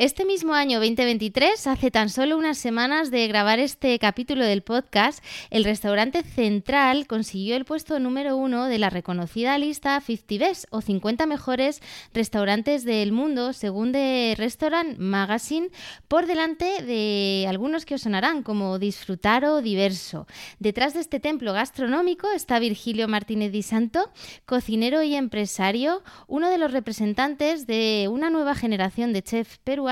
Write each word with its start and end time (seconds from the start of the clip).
Este 0.00 0.24
mismo 0.24 0.54
año 0.54 0.80
2023, 0.80 1.66
hace 1.66 1.90
tan 1.90 2.08
solo 2.08 2.38
unas 2.38 2.56
semanas 2.56 3.10
de 3.10 3.28
grabar 3.28 3.58
este 3.58 3.98
capítulo 3.98 4.46
del 4.46 4.62
podcast, 4.62 5.22
el 5.50 5.62
restaurante 5.62 6.22
Central 6.22 7.06
consiguió 7.06 7.54
el 7.54 7.66
puesto 7.66 8.00
número 8.00 8.34
uno 8.34 8.64
de 8.64 8.78
la 8.78 8.88
reconocida 8.88 9.58
lista 9.58 10.00
50 10.00 10.38
Best 10.38 10.64
o 10.70 10.80
50 10.80 11.26
mejores 11.26 11.82
restaurantes 12.14 12.84
del 12.84 13.12
mundo 13.12 13.52
según 13.52 13.92
The 13.92 14.36
Restaurant 14.38 14.96
Magazine, 14.96 15.68
por 16.08 16.24
delante 16.24 16.82
de 16.82 17.44
algunos 17.46 17.84
que 17.84 17.96
os 17.96 18.00
sonarán 18.00 18.42
como 18.42 18.78
Disfrutar 18.78 19.44
o 19.44 19.60
Diverso. 19.60 20.26
Detrás 20.60 20.94
de 20.94 21.00
este 21.00 21.20
templo 21.20 21.52
gastronómico 21.52 22.26
está 22.34 22.58
Virgilio 22.58 23.06
Martínez 23.06 23.52
Di 23.52 23.62
Santo, 23.62 24.10
cocinero 24.46 25.02
y 25.02 25.14
empresario, 25.14 26.02
uno 26.26 26.48
de 26.48 26.56
los 26.56 26.72
representantes 26.72 27.66
de 27.66 28.08
una 28.10 28.30
nueva 28.30 28.54
generación 28.54 29.12
de 29.12 29.22
chefs 29.22 29.58
peruanos 29.58 29.89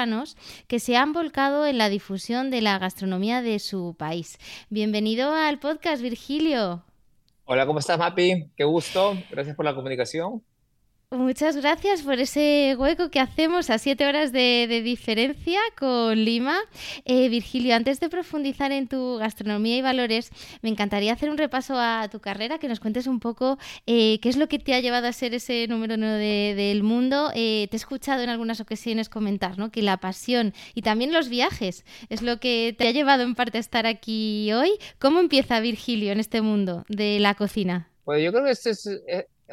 que 0.68 0.78
se 0.78 0.96
han 0.96 1.12
volcado 1.12 1.66
en 1.66 1.76
la 1.76 1.88
difusión 1.88 2.50
de 2.50 2.60
la 2.60 2.78
gastronomía 2.78 3.42
de 3.42 3.58
su 3.58 3.96
país. 3.98 4.38
Bienvenido 4.70 5.34
al 5.34 5.58
podcast, 5.58 6.00
Virgilio. 6.00 6.84
Hola, 7.44 7.66
¿cómo 7.66 7.80
estás, 7.80 7.98
Mapi? 7.98 8.48
Qué 8.56 8.62
gusto. 8.62 9.18
Gracias 9.30 9.56
por 9.56 9.64
la 9.64 9.74
comunicación. 9.74 10.44
Muchas 11.10 11.56
gracias 11.56 12.02
por 12.02 12.20
ese 12.20 12.76
hueco 12.78 13.10
que 13.10 13.18
hacemos 13.18 13.70
a 13.70 13.78
siete 13.78 14.06
horas 14.06 14.30
de, 14.30 14.82
diferencia 14.84 15.58
con 15.78 16.22
Lima. 16.22 16.58
Eh, 17.06 17.30
Virgilio, 17.30 17.74
antes 17.74 17.98
de 17.98 18.10
profundizar 18.10 18.72
en 18.72 18.88
tu 18.88 19.16
gastronomía 19.16 19.78
y 19.78 19.80
valores, 19.80 20.28
me 20.60 20.68
encantaría 20.68 21.14
hacer 21.14 21.30
un 21.30 21.38
repaso 21.38 21.78
a 21.78 22.08
tu 22.12 22.20
carrera, 22.20 22.58
que 22.58 22.68
nos 22.68 22.78
cuentes 22.78 23.06
un 23.06 23.20
poco 23.20 23.56
eh, 23.86 24.20
qué 24.20 24.28
es 24.28 24.36
lo 24.36 24.48
que 24.48 24.58
te 24.58 24.74
ha 24.74 24.80
llevado 24.80 25.06
a 25.06 25.12
ser 25.14 25.32
ese 25.32 25.66
número 25.66 25.94
uno 25.94 26.12
del 26.12 26.82
mundo. 26.82 27.30
Eh, 27.34 27.68
te 27.70 27.76
he 27.76 27.78
escuchado 27.78 28.22
en 28.22 28.28
algunas 28.28 28.60
ocasiones 28.60 29.08
comentar 29.08 29.56
¿no? 29.56 29.70
que 29.70 29.80
la 29.80 29.96
pasión 29.96 30.52
y 30.74 30.82
también 30.82 31.14
los 31.14 31.30
viajes 31.30 31.86
es 32.10 32.20
lo 32.20 32.38
que 32.38 32.74
te 32.76 32.86
ha 32.86 32.90
llevado 32.90 33.22
en 33.22 33.34
parte 33.34 33.56
a 33.56 33.62
estar 33.62 33.86
aquí 33.86 34.52
hoy. 34.52 34.72
¿Cómo 34.98 35.20
empieza 35.20 35.58
Virgilio 35.60 36.12
en 36.12 36.20
este 36.20 36.42
mundo 36.42 36.84
de 36.90 37.18
la 37.18 37.34
cocina? 37.34 37.88
Pues 38.04 38.22
yo 38.22 38.30
creo 38.30 38.44
que 38.44 38.50
este 38.50 38.70
es 38.70 38.86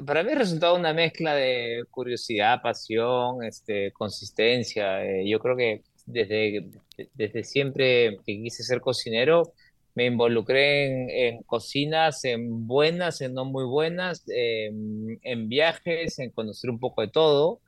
para 0.05 0.23
mí 0.23 0.31
ha 0.31 0.35
resultado 0.35 0.75
una 0.75 0.93
mezcla 0.93 1.35
de 1.35 1.83
curiosidad, 1.89 2.61
pasión, 2.61 3.43
este, 3.43 3.91
consistencia. 3.91 5.05
Eh, 5.05 5.29
yo 5.29 5.39
creo 5.39 5.55
que 5.55 5.83
desde, 6.05 6.69
desde 7.13 7.43
siempre 7.43 8.17
que 8.25 8.41
quise 8.41 8.63
ser 8.63 8.81
cocinero, 8.81 9.53
me 9.95 10.05
involucré 10.05 11.27
en, 11.29 11.43
cocinas, 11.43 12.25
en 12.25 12.67
buenas, 12.67 13.21
en 13.21 13.33
no 13.33 13.45
muy 13.45 13.65
buenas, 13.65 14.23
en 14.27 15.47
viajes, 15.47 16.19
en 16.19 16.31
conocer 16.31 16.69
un 16.69 16.79
poco 16.79 17.01
de 17.01 17.07
todo. 17.07 17.61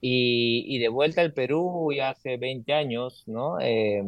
Y, 0.00 0.64
y 0.66 0.80
de 0.80 0.88
vuelta 0.88 1.20
al 1.22 1.32
Perú 1.32 1.92
ya 1.96 2.10
hace 2.10 2.36
20 2.36 2.72
años, 2.72 3.22
¿no? 3.26 3.60
Em, 3.60 4.06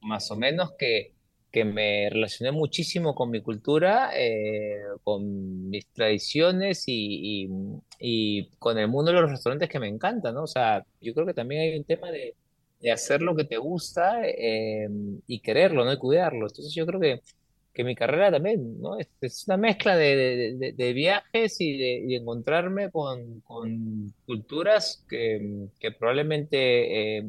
más 0.00 0.30
o 0.30 0.36
menos 0.36 0.72
que 0.78 1.12
que 1.56 1.64
me 1.64 2.10
relacioné 2.10 2.52
muchísimo 2.52 3.14
con 3.14 3.30
mi 3.30 3.40
cultura, 3.40 4.10
eh, 4.14 4.76
con 5.02 5.70
mis 5.70 5.86
tradiciones 5.86 6.84
y, 6.86 7.48
con 8.58 8.76
el 8.76 8.88
mundo 8.88 9.10
de 9.10 9.22
los 9.22 9.30
restaurantes 9.30 9.70
que 9.70 9.80
me 9.80 9.88
encanta, 9.88 10.32
¿no? 10.32 10.42
O 10.42 10.46
sea, 10.46 10.84
yo 11.00 11.14
creo 11.14 11.24
que 11.24 11.32
también 11.32 11.62
hay 11.62 11.78
un 11.78 11.84
tema 11.84 12.10
de, 12.10 12.34
hacer 12.92 13.22
lo 13.22 13.34
que 13.34 13.44
te 13.44 13.56
gusta 13.56 14.20
eh, 14.26 14.86
y 15.26 15.40
quererlo, 15.40 15.86
¿no? 15.86 15.94
Y 15.94 15.96
cuidarlo. 15.96 16.46
Entonces 16.46 16.74
yo 16.74 16.84
creo 16.84 17.00
que, 17.00 17.22
que 17.72 17.84
mi 17.84 17.94
carrera 17.94 18.30
también, 18.30 18.78
¿no? 18.78 18.98
Es, 18.98 19.44
una 19.46 19.56
mezcla 19.56 19.96
de, 19.96 20.92
viajes 20.94 21.58
y 21.58 21.78
de, 21.78 22.16
encontrarme 22.16 22.90
con, 22.90 23.42
culturas 24.26 25.06
que, 25.08 25.68
que 25.80 25.90
probablemente 25.90 27.16
eh, 27.16 27.24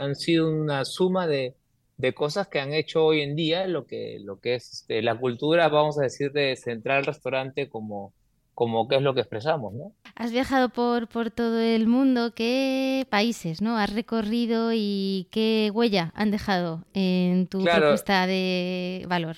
han 0.00 0.16
sido 0.16 0.50
una 0.50 0.84
suma 0.84 1.28
de 1.28 1.54
de 1.96 2.12
cosas 2.12 2.48
que 2.48 2.60
han 2.60 2.72
hecho 2.72 3.04
hoy 3.04 3.22
en 3.22 3.36
día 3.36 3.66
lo 3.66 3.86
que, 3.86 4.18
lo 4.22 4.38
que 4.38 4.56
es 4.56 4.72
este, 4.72 5.02
la 5.02 5.18
cultura, 5.18 5.68
vamos 5.68 5.98
a 5.98 6.02
decir, 6.02 6.32
de 6.32 6.56
central 6.56 7.04
restaurante 7.04 7.68
como, 7.68 8.12
como 8.54 8.86
qué 8.88 8.96
es 8.96 9.02
lo 9.02 9.14
que 9.14 9.20
expresamos, 9.20 9.72
¿no? 9.74 9.92
Has 10.14 10.32
viajado 10.32 10.68
por, 10.68 11.08
por 11.08 11.30
todo 11.30 11.60
el 11.60 11.86
mundo, 11.86 12.32
¿qué 12.34 13.06
países 13.10 13.62
no 13.62 13.76
has 13.76 13.92
recorrido 13.94 14.70
y 14.74 15.28
qué 15.30 15.70
huella 15.72 16.12
han 16.14 16.30
dejado 16.30 16.84
en 16.94 17.46
tu 17.46 17.62
propuesta 17.64 18.26
de 18.26 19.04
valor? 19.08 19.36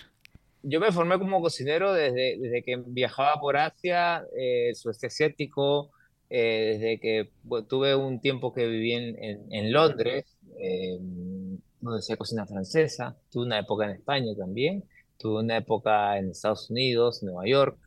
Yo 0.63 0.81
me 0.81 0.93
formé 0.93 1.19
como 1.19 1.41
cocinero 1.41 1.93
desde, 1.93 2.39
desde 2.39 2.63
que 2.63 2.83
viajaba 2.87 3.41
por 3.41 3.57
Asia, 3.57 4.25
eh, 4.37 4.73
sudeste 4.75 5.07
asiático, 5.07 5.91
eh, 6.31 6.77
desde 6.79 7.01
que 7.01 7.31
tuve 7.69 7.95
un 7.95 8.21
tiempo 8.21 8.53
que 8.53 8.67
viví 8.67 8.93
en, 8.93 9.17
en, 9.51 9.73
Londres. 9.73 10.27
Eh, 10.61 10.99
donde 11.91 12.17
cocina 12.17 12.47
francesa, 12.47 13.17
tuve 13.31 13.47
una 13.47 13.59
época 13.59 13.87
en 13.87 13.93
España 13.93 14.35
también, 14.37 14.85
tuve 15.19 15.41
una 15.43 15.59
época 15.59 16.19
en 16.19 16.31
Estados 16.31 16.71
Unidos, 16.71 17.23
Nueva 17.23 17.47
York, 17.47 17.79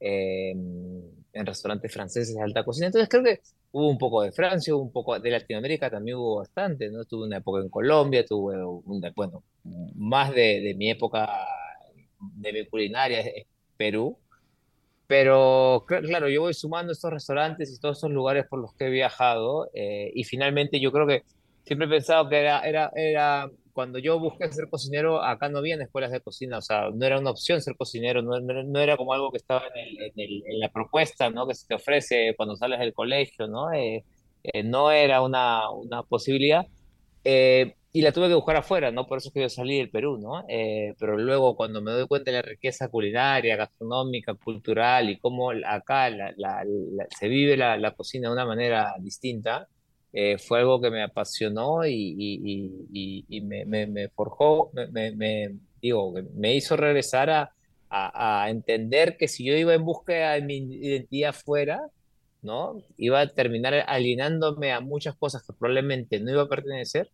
em, 0.00 1.02
en 1.32 1.46
restaurantes 1.46 1.92
franceses 1.92 2.34
de 2.34 2.42
alta 2.42 2.64
cocina. 2.64 2.86
Entonces 2.86 3.08
creo 3.08 3.24
que 3.24 3.40
hubo 3.72 3.88
un 3.88 3.98
poco 3.98 4.22
de 4.22 4.32
Francia, 4.32 4.74
hubo 4.74 4.82
un 4.84 4.92
poco 4.92 5.18
de 5.18 5.30
Latinoamérica, 5.30 5.90
también 5.90 6.16
hubo 6.18 6.36
bastante, 6.36 6.90
¿no? 6.90 7.04
Tuve 7.04 7.26
una 7.26 7.38
época 7.38 7.60
en 7.60 7.68
Colombia, 7.68 8.24
tuve, 8.24 8.56
bueno, 9.14 9.42
más 9.94 10.34
de, 10.34 10.60
de 10.60 10.74
mi 10.74 10.90
época 10.90 11.28
de 12.36 12.52
mi 12.52 12.66
culinaria 12.66 13.20
es 13.20 13.46
Perú. 13.76 14.18
Pero 15.06 15.84
claro, 15.86 16.28
yo 16.28 16.42
voy 16.42 16.54
sumando 16.54 16.92
estos 16.92 17.12
restaurantes 17.12 17.70
y 17.70 17.78
todos 17.78 17.98
estos 17.98 18.10
lugares 18.10 18.46
por 18.48 18.60
los 18.60 18.74
que 18.74 18.86
he 18.86 18.90
viajado 18.90 19.68
eh, 19.74 20.10
y 20.14 20.24
finalmente 20.24 20.80
yo 20.80 20.92
creo 20.92 21.06
que 21.06 21.24
siempre 21.64 21.86
he 21.86 21.90
pensado 21.90 22.28
que 22.28 22.38
era, 22.40 22.60
era, 22.60 22.90
era, 22.94 23.50
cuando 23.72 23.98
yo 23.98 24.18
busqué 24.18 24.50
ser 24.52 24.68
cocinero, 24.70 25.22
acá 25.22 25.48
no 25.48 25.58
había 25.58 25.76
escuelas 25.76 26.12
de 26.12 26.20
cocina, 26.20 26.58
o 26.58 26.62
sea, 26.62 26.90
no 26.94 27.04
era 27.04 27.18
una 27.18 27.30
opción 27.30 27.60
ser 27.60 27.76
cocinero, 27.76 28.22
no, 28.22 28.38
no, 28.40 28.80
era 28.80 28.96
como 28.96 29.12
algo 29.12 29.30
que 29.30 29.38
estaba 29.38 29.62
en, 29.74 30.12
el, 30.16 30.42
en, 30.46 30.60
la 30.60 30.68
propuesta, 30.70 31.30
¿no? 31.30 31.46
Que 31.46 31.54
se 31.54 31.66
te 31.66 31.74
ofrece 31.74 32.34
cuando 32.36 32.56
sales 32.56 32.78
del 32.80 32.94
colegio, 32.94 33.48
¿no? 33.48 33.72
Eh, 33.72 34.04
eh, 34.44 34.62
no 34.62 34.90
era 34.90 35.22
una, 35.22 35.70
una 35.70 36.02
posibilidad. 36.02 36.66
Eh, 37.24 37.74
y 37.92 38.02
la 38.02 38.12
tuve 38.12 38.28
que 38.28 38.34
buscar 38.34 38.56
afuera, 38.56 38.90
¿no? 38.90 39.06
Por 39.06 39.18
eso 39.18 39.28
es 39.28 39.34
que 39.34 39.40
yo 39.42 39.48
salí 39.48 39.78
del 39.78 39.90
Perú, 39.90 40.18
¿no? 40.18 40.44
pero 40.98 41.16
luego 41.16 41.54
cuando 41.56 41.80
me 41.80 41.92
doy 41.92 42.08
cuenta 42.08 42.32
de 42.32 42.38
la 42.38 42.42
riqueza 42.42 42.88
culinaria, 42.88 43.56
gastronómica, 43.56 44.34
cultural 44.34 45.10
y 45.10 45.18
cómo 45.18 45.52
acá 45.64 46.10
la, 46.10 46.34
la, 46.36 46.64
se 47.16 47.28
vive 47.28 47.56
la, 47.56 47.76
la, 47.76 47.92
cocina 47.92 48.28
de 48.28 48.34
una 48.34 48.46
manera 48.46 48.94
distinta, 48.98 49.68
eh, 50.16 50.38
fue 50.38 50.60
algo 50.60 50.80
que 50.80 50.90
me 50.92 51.02
apasionó 51.02 51.84
y, 51.84 52.86
me, 53.42 54.08
forjó, 54.10 54.70
me, 54.92 55.56
digo, 55.82 56.14
me 56.34 56.54
hizo 56.54 56.76
regresar 56.76 57.30
a, 57.30 57.52
a, 57.90 58.48
entender 58.48 59.16
que 59.16 59.26
si 59.26 59.44
yo 59.44 59.56
iba 59.56 59.74
en 59.74 59.84
búsqueda 59.84 60.34
de 60.34 60.42
mi 60.42 60.58
identidad 60.58 61.34
fuera, 61.34 61.80
¿no? 62.42 62.80
Iba 62.96 63.22
a 63.22 63.26
terminar 63.26 63.74
alineándome 63.88 64.72
a 64.72 64.80
muchas 64.80 65.16
cosas 65.16 65.42
que 65.44 65.52
probablemente 65.52 66.20
no 66.20 66.30
iba 66.30 66.42
a 66.42 66.48
pertenecer, 66.48 67.10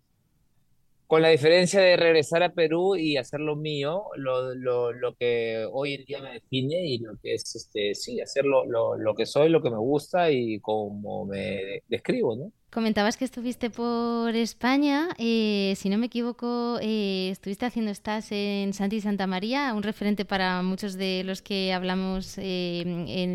con 1.07 1.23
la 1.23 1.29
diferencia 1.31 1.81
de 1.81 1.97
regresar 1.97 2.43
a 2.43 2.53
Perú 2.53 2.97
y 2.97 3.17
hacer 3.17 3.41
lo 3.41 3.57
mío, 3.57 4.05
lo, 4.17 4.55
lo, 4.55 4.93
lo 4.93 5.15
que 5.17 5.67
hoy 5.73 5.95
en 5.95 6.05
día 6.05 6.21
me 6.21 6.33
define 6.35 6.87
y 6.87 6.99
lo 6.99 7.17
que 7.23 7.35
es, 7.35 7.57
este, 7.57 7.95
sí, 7.95 8.21
hacer 8.21 8.45
lo, 8.45 8.67
lo 8.67 9.15
que 9.15 9.27
soy, 9.27 9.49
lo 9.49 9.63
que 9.63 9.71
me 9.71 9.79
gusta 9.79 10.31
y 10.31 10.61
como 10.61 11.25
me 11.27 11.83
describo, 11.89 12.37
¿no? 12.37 12.53
Comentabas 12.73 13.17
que 13.17 13.25
estuviste 13.25 13.69
por 13.69 14.37
España, 14.37 15.09
eh, 15.19 15.75
si 15.77 15.89
no 15.89 15.99
me 15.99 16.07
equivoco, 16.07 16.79
eh, 16.81 17.31
estuviste 17.33 17.67
haciendo 17.67 17.91
estás 17.91 18.31
en 18.31 18.73
Santi 18.75 18.97
y 18.97 19.01
Santa 19.01 19.27
María, 19.27 19.75
un 19.75 19.83
referente 19.83 20.25
para 20.25 20.63
muchos 20.63 20.97
de 20.97 21.25
los 21.25 21.43
que 21.43 21.73
hablamos 21.73 22.39
eh, 22.39 22.85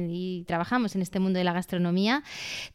y 0.10 0.46
trabajamos 0.48 0.96
en 0.96 1.02
este 1.02 1.20
mundo 1.20 1.38
de 1.38 1.44
la 1.44 1.52
gastronomía. 1.52 2.24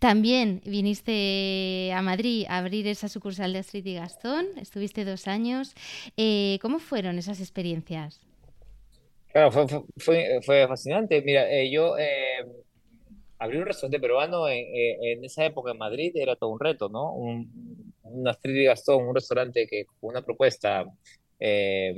También 0.00 0.60
viniste 0.66 1.94
a 1.94 2.02
Madrid 2.02 2.44
a 2.46 2.58
abrir 2.58 2.86
esa 2.88 3.08
sucursal 3.08 3.54
de 3.54 3.60
Astrid 3.60 3.86
y 3.86 3.94
Gastón, 3.94 4.44
estuviste 4.60 5.06
dos 5.06 5.28
años. 5.28 5.74
¿Cómo 6.60 6.78
fueron 6.78 7.16
esas 7.16 7.40
experiencias? 7.40 8.20
Claro, 9.32 9.50
fue, 9.96 10.42
fue, 10.42 10.68
fascinante. 10.68 11.22
Mira, 11.22 11.46
yo 11.64 11.96
abrir 13.40 13.60
un 13.60 13.66
restaurante 13.66 13.98
peruano 13.98 14.48
en, 14.48 15.24
esa 15.24 15.44
época 15.44 15.72
en 15.72 15.78
Madrid 15.78 16.12
era 16.14 16.36
todo 16.36 16.50
un 16.50 16.60
reto, 16.60 16.88
¿no? 16.88 17.12
Un, 17.14 17.92
una 18.02 18.32
Street 18.32 18.66
Gastón, 18.66 19.08
un 19.08 19.14
restaurante 19.14 19.66
que 19.66 19.86
con 19.86 20.10
una 20.10 20.22
propuesta 20.22 20.86
eh, 21.42 21.94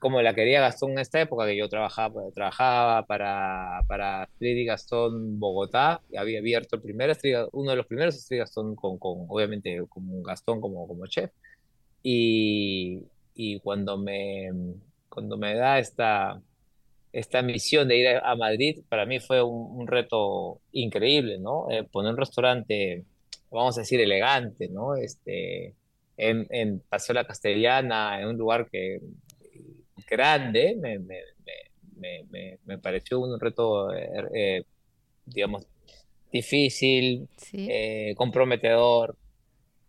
como 0.00 0.22
la 0.22 0.34
quería 0.34 0.62
Gastón 0.62 0.92
en 0.92 1.00
esta 1.00 1.20
época, 1.20 1.44
que 1.44 1.56
yo 1.56 1.68
trabajaba, 1.68 2.22
trabajaba 2.34 3.06
para, 3.06 3.82
para 3.86 4.24
Street 4.24 4.66
Gastón 4.66 5.38
Bogotá, 5.38 6.00
había 6.16 6.38
abierto 6.38 6.76
el 6.76 6.82
primer 6.82 7.14
uno 7.52 7.70
de 7.70 7.76
los 7.76 7.86
primeros 7.86 8.16
Street 8.16 8.40
Gastón 8.40 8.74
con, 8.74 8.98
con, 8.98 9.26
obviamente, 9.28 9.82
como 9.90 10.22
Gastón 10.22 10.62
como, 10.62 10.88
como 10.88 11.06
chef. 11.06 11.30
Y, 12.02 13.02
y 13.34 13.60
cuando 13.60 13.98
me, 13.98 14.50
cuando 15.10 15.36
me 15.36 15.54
da 15.54 15.78
esta, 15.78 16.40
esta 17.16 17.40
misión 17.40 17.88
de 17.88 17.96
ir 17.96 18.08
a, 18.08 18.36
Madrid 18.36 18.80
para 18.90 19.06
mí 19.06 19.20
fue 19.20 19.42
un, 19.42 19.86
reto 19.86 20.60
increíble, 20.72 21.38
¿no? 21.38 21.70
Eh, 21.70 21.82
poner 21.84 22.12
un 22.12 22.18
restaurante, 22.18 23.04
vamos 23.50 23.78
a 23.78 23.80
decir, 23.80 23.98
elegante, 24.00 24.68
¿no? 24.68 24.94
Este, 24.96 25.74
en, 26.18 26.46
en 26.50 26.80
Paseo 26.80 27.14
La 27.14 27.26
Castellana, 27.26 28.20
en 28.20 28.28
un 28.28 28.36
lugar 28.36 28.68
que 28.70 29.00
grande, 30.10 30.76
me, 30.78 30.98
me, 30.98 31.22
me, 32.30 32.58
me 32.66 32.78
pareció 32.78 33.18
un 33.20 33.40
reto, 33.40 33.94
eh, 33.94 34.10
eh, 34.34 34.62
digamos, 35.24 35.66
difícil, 36.30 37.28
comprometedor. 38.14 39.16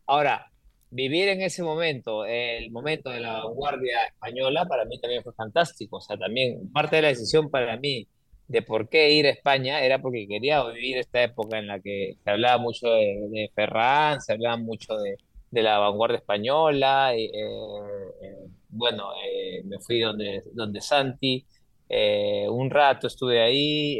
Ahora, 0.05 0.46
vivir 0.89 1.27
en 1.29 1.41
ese 1.41 1.63
momento, 1.63 2.25
el 2.25 2.71
momento 2.71 3.09
de 3.09 3.19
la 3.19 3.43
vanguardia 3.43 4.05
española, 4.07 4.65
para 4.65 4.85
mí 4.85 4.99
también 4.99 5.23
fue 5.23 5.33
fantástico. 5.33 5.97
O 5.97 6.01
sea, 6.01 6.17
también 6.17 6.71
parte 6.71 6.97
de 6.97 7.01
la 7.03 7.07
decisión 7.09 7.49
para 7.49 7.77
mí 7.77 8.07
de 8.47 8.61
por 8.61 8.89
qué 8.89 9.11
ir 9.11 9.25
a 9.27 9.31
España 9.31 9.81
era 9.81 10.01
porque 10.01 10.27
quería 10.27 10.63
vivir 10.63 10.97
esta 10.97 11.21
época 11.23 11.59
en 11.59 11.67
la 11.67 11.79
que 11.79 12.17
se 12.23 12.29
hablaba 12.31 12.57
mucho 12.57 12.87
de, 12.89 13.51
Ferran, 13.53 14.21
se 14.21 14.33
hablaba 14.33 14.57
mucho 14.57 14.95
de, 14.97 15.17
la 15.51 15.79
vanguardia 15.79 16.17
española. 16.17 17.13
Y, 17.15 17.25
eh, 17.25 17.31
eh, 18.21 18.47
bueno, 18.69 19.09
eh, 19.25 19.63
me 19.65 19.79
fui 19.79 19.99
donde, 20.01 20.43
donde 20.53 20.81
Santi. 20.81 21.45
un 22.49 22.69
rato 22.69 23.07
estuve 23.07 23.41
ahí 23.41 23.99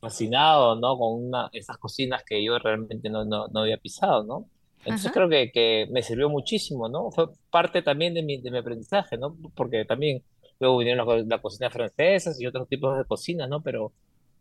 fascinado, 0.00 0.76
¿no? 0.76 0.96
Con 0.98 1.24
una, 1.26 1.50
esas 1.52 1.78
cocinas 1.78 2.22
que 2.24 2.42
yo 2.44 2.58
realmente 2.58 3.10
no, 3.10 3.24
no, 3.24 3.48
no 3.48 3.60
había 3.60 3.78
pisado, 3.78 4.24
¿no? 4.24 4.48
Entonces 4.84 5.12
creo 5.12 5.28
que, 5.28 5.50
que, 5.50 5.86
me 5.90 6.02
sirvió 6.02 6.28
muchísimo, 6.28 6.88
¿no? 6.88 7.10
Fue 7.10 7.26
parte 7.50 7.82
también 7.82 8.14
de 8.14 8.22
mi, 8.22 8.40
de 8.40 8.50
mi 8.50 8.58
aprendizaje, 8.58 9.18
¿no? 9.18 9.36
Porque 9.54 9.84
también 9.84 10.22
luego 10.60 10.78
vinieron 10.78 11.06
las 11.06 11.26
la 11.26 11.40
cocinas 11.40 11.72
francesas 11.72 12.40
y 12.40 12.46
otros 12.46 12.68
tipos 12.68 12.96
de 12.96 13.04
cocinas, 13.04 13.48
¿no? 13.48 13.62
Pero, 13.62 13.92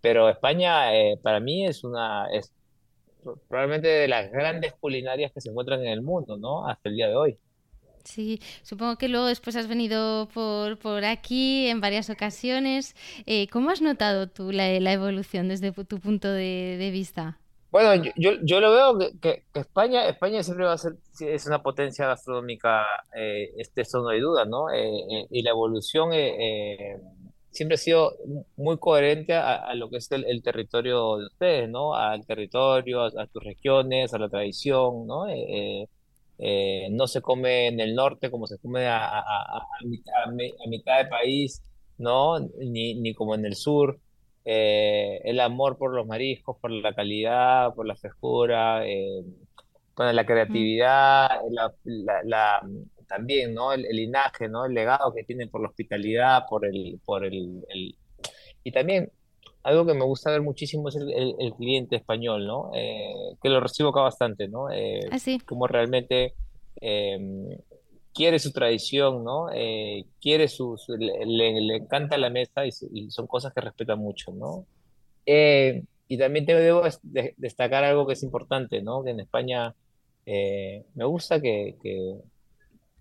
pero 0.02 0.30
España 0.30 0.96
eh, 0.96 1.20
para 1.22 1.40
mí 1.40 1.66
es 1.66 1.84
una, 1.84 2.28
es 2.32 2.54
probablemente 3.48 3.88
de 3.88 4.08
las 4.08 4.32
grandes 4.32 4.74
culinarias 4.74 5.32
que 5.32 5.42
se 5.42 5.50
encuentran 5.50 5.82
en 5.82 5.92
el 5.92 6.02
mundo, 6.02 6.38
¿no? 6.38 6.68
Hasta 6.68 6.90
el 6.90 6.96
día 6.96 7.08
de 7.08 7.16
hoy. 7.16 7.38
Sí, 8.04 8.40
supongo 8.64 8.98
que 8.98 9.10
luego 9.10 9.26
después 9.26 9.58
has 9.58 9.68
venido 9.68 10.30
por, 10.34 10.80
por 10.80 11.04
aquí 11.04 11.68
en 11.68 11.82
varias 11.82 12.10
ocasiones. 12.10 12.96
Eh, 13.26 13.48
¿Cómo 13.50 13.70
has 13.70 13.82
notado 13.82 14.28
tú 14.28 14.54
la, 14.54 14.80
la 14.80 14.94
evolución 14.94 15.50
desde 15.50 15.74
tu 15.74 16.00
punto 16.00 16.32
de, 16.32 16.78
de 16.80 16.92
vista? 16.92 17.38
Bueno, 17.70 18.02
yo, 18.16 18.32
yo, 18.44 18.60
lo 18.62 18.72
veo 18.72 19.12
que, 19.22 19.44
España, 19.54 20.08
España 20.08 20.42
siempre 20.42 20.66
va 20.66 20.74
a 20.74 20.78
ser 20.78 20.96
es 21.20 21.46
una 21.48 21.62
potencia 21.62 22.08
gastronómica, 22.08 22.86
eh, 23.16 23.52
este, 23.58 23.82
eso 23.82 24.02
no 24.02 24.10
hay 24.10 24.22
duda, 24.22 24.46
¿no? 24.46 24.70
Eh, 24.72 25.00
eh, 25.12 25.28
y 25.30 25.42
la 25.42 25.50
evolución 25.50 26.12
siempre 27.52 27.76
ha 27.76 27.78
sido 27.78 28.14
muy 28.56 28.78
coherente 28.78 29.34
a, 29.34 29.74
lo 29.76 29.90
que 29.90 29.98
es 29.98 30.12
el, 30.12 30.44
territorio 30.44 31.18
de 31.18 31.26
ustedes, 31.26 31.70
¿no? 31.70 31.96
Al 31.96 32.26
territorio, 32.26 33.04
a, 33.04 33.28
tus 33.28 33.44
regiones, 33.44 34.14
a 34.14 34.20
la 34.20 34.30
tradición, 34.30 35.08
¿no? 35.08 35.26
no 36.92 37.08
se 37.08 37.22
come 37.22 37.68
en 37.68 37.80
el 37.80 37.96
norte 37.96 38.30
como 38.30 38.48
se 38.48 38.60
come 38.60 38.88
a, 38.88 39.24
mitad, 39.84 40.32
mitad 40.68 40.98
de 41.00 41.06
país, 41.10 41.62
¿no? 41.98 42.40
Ni, 42.40 42.96
ni 42.96 43.14
como 43.14 43.36
en 43.36 43.46
el 43.46 43.56
sur. 43.56 44.00
Eh, 44.50 45.20
el 45.26 45.42
amor 45.42 45.78
por 45.78 45.94
los 45.94 46.08
mariscos, 46.08 46.56
por 46.62 46.72
la 46.72 46.94
calidad, 46.94 47.76
por 47.76 47.86
la 47.86 47.98
frescura, 47.98 48.88
eh, 48.88 49.22
la 49.98 50.26
creatividad, 50.26 51.28
la, 52.24 52.62
también, 53.10 53.54
¿no? 53.54 53.74
El, 53.74 53.82
linaje, 53.82 54.48
¿no? 54.48 54.64
El 54.64 54.74
legado 54.74 55.14
que 55.14 55.26
tienen 55.26 55.50
por 55.50 55.60
la 55.60 55.68
hospitalidad, 55.68 56.46
por 56.50 56.66
el, 56.66 56.98
por 57.04 57.26
el, 57.26 57.66
y 58.64 58.72
también 58.72 59.12
algo 59.64 59.86
que 59.86 59.94
me 59.94 60.06
gusta 60.06 60.32
ver 60.32 60.42
muchísimo 60.42 60.88
es 60.88 60.96
el, 60.96 61.54
cliente 61.58 61.98
español, 61.98 62.48
¿no? 62.48 62.72
Eh, 62.74 63.36
que 63.44 63.50
lo 63.50 63.60
recibo 63.60 63.90
acá 63.90 64.00
bastante, 64.00 64.48
¿no? 64.48 64.68
Ah, 64.70 65.18
como 65.46 65.68
realmente 65.68 66.36
quiere 68.18 68.40
su 68.40 68.52
tradición, 68.52 69.24
¿no? 69.24 69.50
Eh, 69.54 70.06
quiere 70.20 70.48
su, 70.48 70.76
le, 70.98 71.76
encanta 71.76 72.18
la 72.18 72.32
mesa 72.32 72.66
y, 72.66 72.72
son 73.12 73.28
cosas 73.28 73.54
que 73.54 73.62
respeta 73.62 73.96
mucho, 73.96 74.32
¿no? 74.32 74.66
Eh, 75.28 75.84
y 76.08 76.18
también 76.18 76.48
te 76.48 76.56
debo 76.56 76.82
destacar 77.38 77.84
algo 77.84 78.08
que 78.08 78.14
es 78.14 78.24
importante, 78.24 78.82
¿no? 78.82 79.04
Que 79.04 79.12
en 79.12 79.20
España 79.20 79.76
eh, 80.26 80.84
me 80.96 81.06
gusta 81.06 81.40
que, 81.40 81.76
que, 81.84 82.16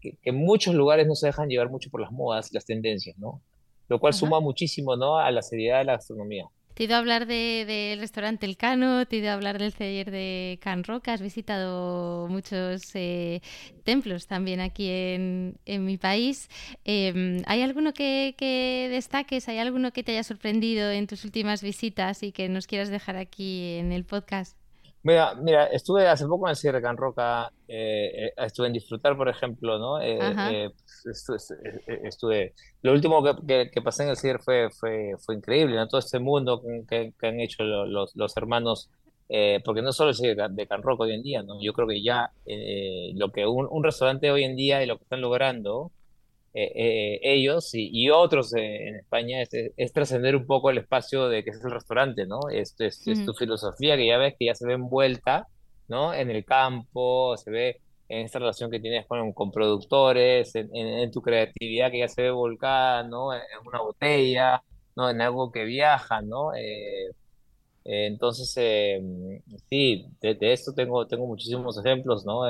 que, 0.02 0.18
en 0.22 0.36
muchos 0.36 0.74
lugares 0.74 1.06
no 1.06 1.14
se 1.14 1.28
dejan 1.28 1.48
llevar 1.48 1.70
mucho 1.70 1.88
por 1.90 2.02
las 2.02 2.12
modas 2.12 2.50
y 2.50 2.54
las 2.54 2.66
tendencias, 2.66 3.16
¿no? 3.16 3.40
Lo 3.88 3.98
cual 3.98 4.12
suma 4.12 4.40
muchísimo, 4.40 4.96
¿no? 4.96 5.16
A 5.16 5.30
la 5.30 5.40
seriedad 5.40 5.78
de 5.78 5.84
la 5.86 5.92
gastronomía. 5.92 6.46
Te 6.76 6.82
he 6.82 6.86
ido 6.88 6.96
a 6.96 6.98
hablar 6.98 7.26
del 7.26 7.98
restaurante 8.00 8.44
El 8.44 8.58
Cano, 8.58 9.06
te 9.06 9.16
he 9.16 9.18
ido 9.20 9.30
a 9.30 9.32
hablar 9.32 9.58
del 9.58 9.72
taller 9.72 10.10
de 10.10 10.58
Can 10.60 10.84
Roca, 10.84 11.14
has 11.14 11.22
visitado 11.22 12.28
muchos 12.28 12.94
eh, 12.94 13.40
templos 13.82 14.26
también 14.26 14.60
aquí 14.60 14.90
en, 14.90 15.56
mi 15.66 15.96
país. 15.96 16.50
Em, 16.84 17.42
¿Hay 17.46 17.62
alguno 17.62 17.94
que, 17.94 18.34
que, 18.36 18.88
destaques? 18.90 19.48
¿Hay 19.48 19.56
alguno 19.56 19.94
que 19.94 20.02
te 20.02 20.12
haya 20.12 20.22
sorprendido 20.22 20.90
en 20.90 21.06
tus 21.06 21.24
últimas 21.24 21.62
visitas 21.62 22.22
y 22.22 22.30
que 22.30 22.50
nos 22.50 22.66
quieras 22.66 22.90
dejar 22.90 23.16
aquí 23.16 23.76
en 23.78 23.90
el 23.90 24.04
podcast? 24.04 24.65
Mira, 25.06 25.36
mira, 25.36 25.66
estuve 25.66 26.08
hace 26.08 26.26
poco 26.26 26.48
en 26.48 26.50
el 26.50 26.56
Cierre 26.56 26.82
Can 26.82 26.96
Roca, 26.96 27.52
eh, 27.68 28.26
eh, 28.26 28.32
estuve 28.38 28.66
en 28.66 28.72
Disfrutar, 28.72 29.16
por 29.16 29.28
ejemplo, 29.28 29.78
¿no? 29.78 30.00
Eh, 30.00 30.72
estuve, 32.02 32.54
lo 32.82 32.92
último 32.92 33.22
que, 33.22 33.70
que, 33.72 33.82
pasé 33.82 34.02
en 34.02 34.08
el 34.08 34.16
Cierre 34.16 34.40
fue, 34.40 34.68
fue, 34.70 35.12
fue 35.24 35.36
increíble, 35.36 35.76
¿no? 35.76 35.86
Todo 35.86 36.00
este 36.00 36.18
mundo 36.18 36.60
que, 36.88 37.12
que 37.16 37.26
han 37.28 37.38
hecho 37.38 37.62
los, 37.62 38.16
los 38.16 38.36
hermanos, 38.36 38.90
porque 39.64 39.80
no 39.80 39.92
solo 39.92 40.10
el 40.10 40.16
Cierre 40.16 40.48
de 40.50 40.66
Can 40.66 40.82
Roca 40.82 41.04
hoy 41.04 41.14
en 41.14 41.22
día, 41.22 41.44
¿no? 41.44 41.62
Yo 41.62 41.72
creo 41.72 41.86
que 41.86 42.02
ya 42.02 42.32
lo 43.14 43.30
que 43.30 43.46
un, 43.46 43.68
un 43.70 43.84
restaurante 43.84 44.32
hoy 44.32 44.42
en 44.42 44.56
día 44.56 44.82
y 44.82 44.86
lo 44.86 44.96
que 44.98 45.04
están 45.04 45.20
logrando 45.20 45.92
eh, 46.58 46.72
eh, 46.74 47.20
ellos 47.22 47.68
y, 47.74 48.08
otros 48.08 48.54
en 48.54 48.96
España 48.96 49.42
es, 49.42 49.92
trascender 49.92 50.34
un 50.34 50.46
poco 50.46 50.70
el 50.70 50.78
espacio 50.78 51.28
de 51.28 51.44
que 51.44 51.50
es 51.50 51.62
el 51.62 51.70
restaurante, 51.70 52.24
¿no? 52.24 52.48
Es, 52.50 52.74
es, 52.78 53.04
tu 53.26 53.34
filosofía 53.34 53.94
que 53.98 54.06
ya 54.06 54.16
ves 54.16 54.36
que 54.38 54.46
ya 54.46 54.54
se 54.54 54.66
ve 54.66 54.72
envuelta, 54.72 55.48
¿no? 55.86 56.14
En 56.14 56.30
el 56.30 56.46
campo, 56.46 57.36
se 57.36 57.50
ve 57.50 57.80
en 58.08 58.24
esta 58.24 58.38
relación 58.38 58.70
que 58.70 58.80
tienes 58.80 59.06
con, 59.06 59.34
con 59.34 59.52
productores, 59.52 60.54
en, 60.54 61.10
tu 61.10 61.20
creatividad 61.20 61.90
que 61.90 61.98
ya 61.98 62.08
se 62.08 62.22
ve 62.22 62.30
volcada, 62.30 63.02
¿no? 63.02 63.34
En, 63.34 63.42
una 63.66 63.82
botella, 63.82 64.62
¿no? 64.96 65.10
En 65.10 65.20
algo 65.20 65.52
que 65.52 65.64
viaja, 65.64 66.22
¿no? 66.22 66.54
Eh, 66.54 67.10
entonces, 67.84 68.50
sí, 69.68 70.06
de, 70.22 70.34
de, 70.34 70.52
esto 70.54 70.72
tengo, 70.72 71.06
tengo 71.06 71.26
muchísimos 71.26 71.78
ejemplos, 71.78 72.24
¿no? 72.24 72.44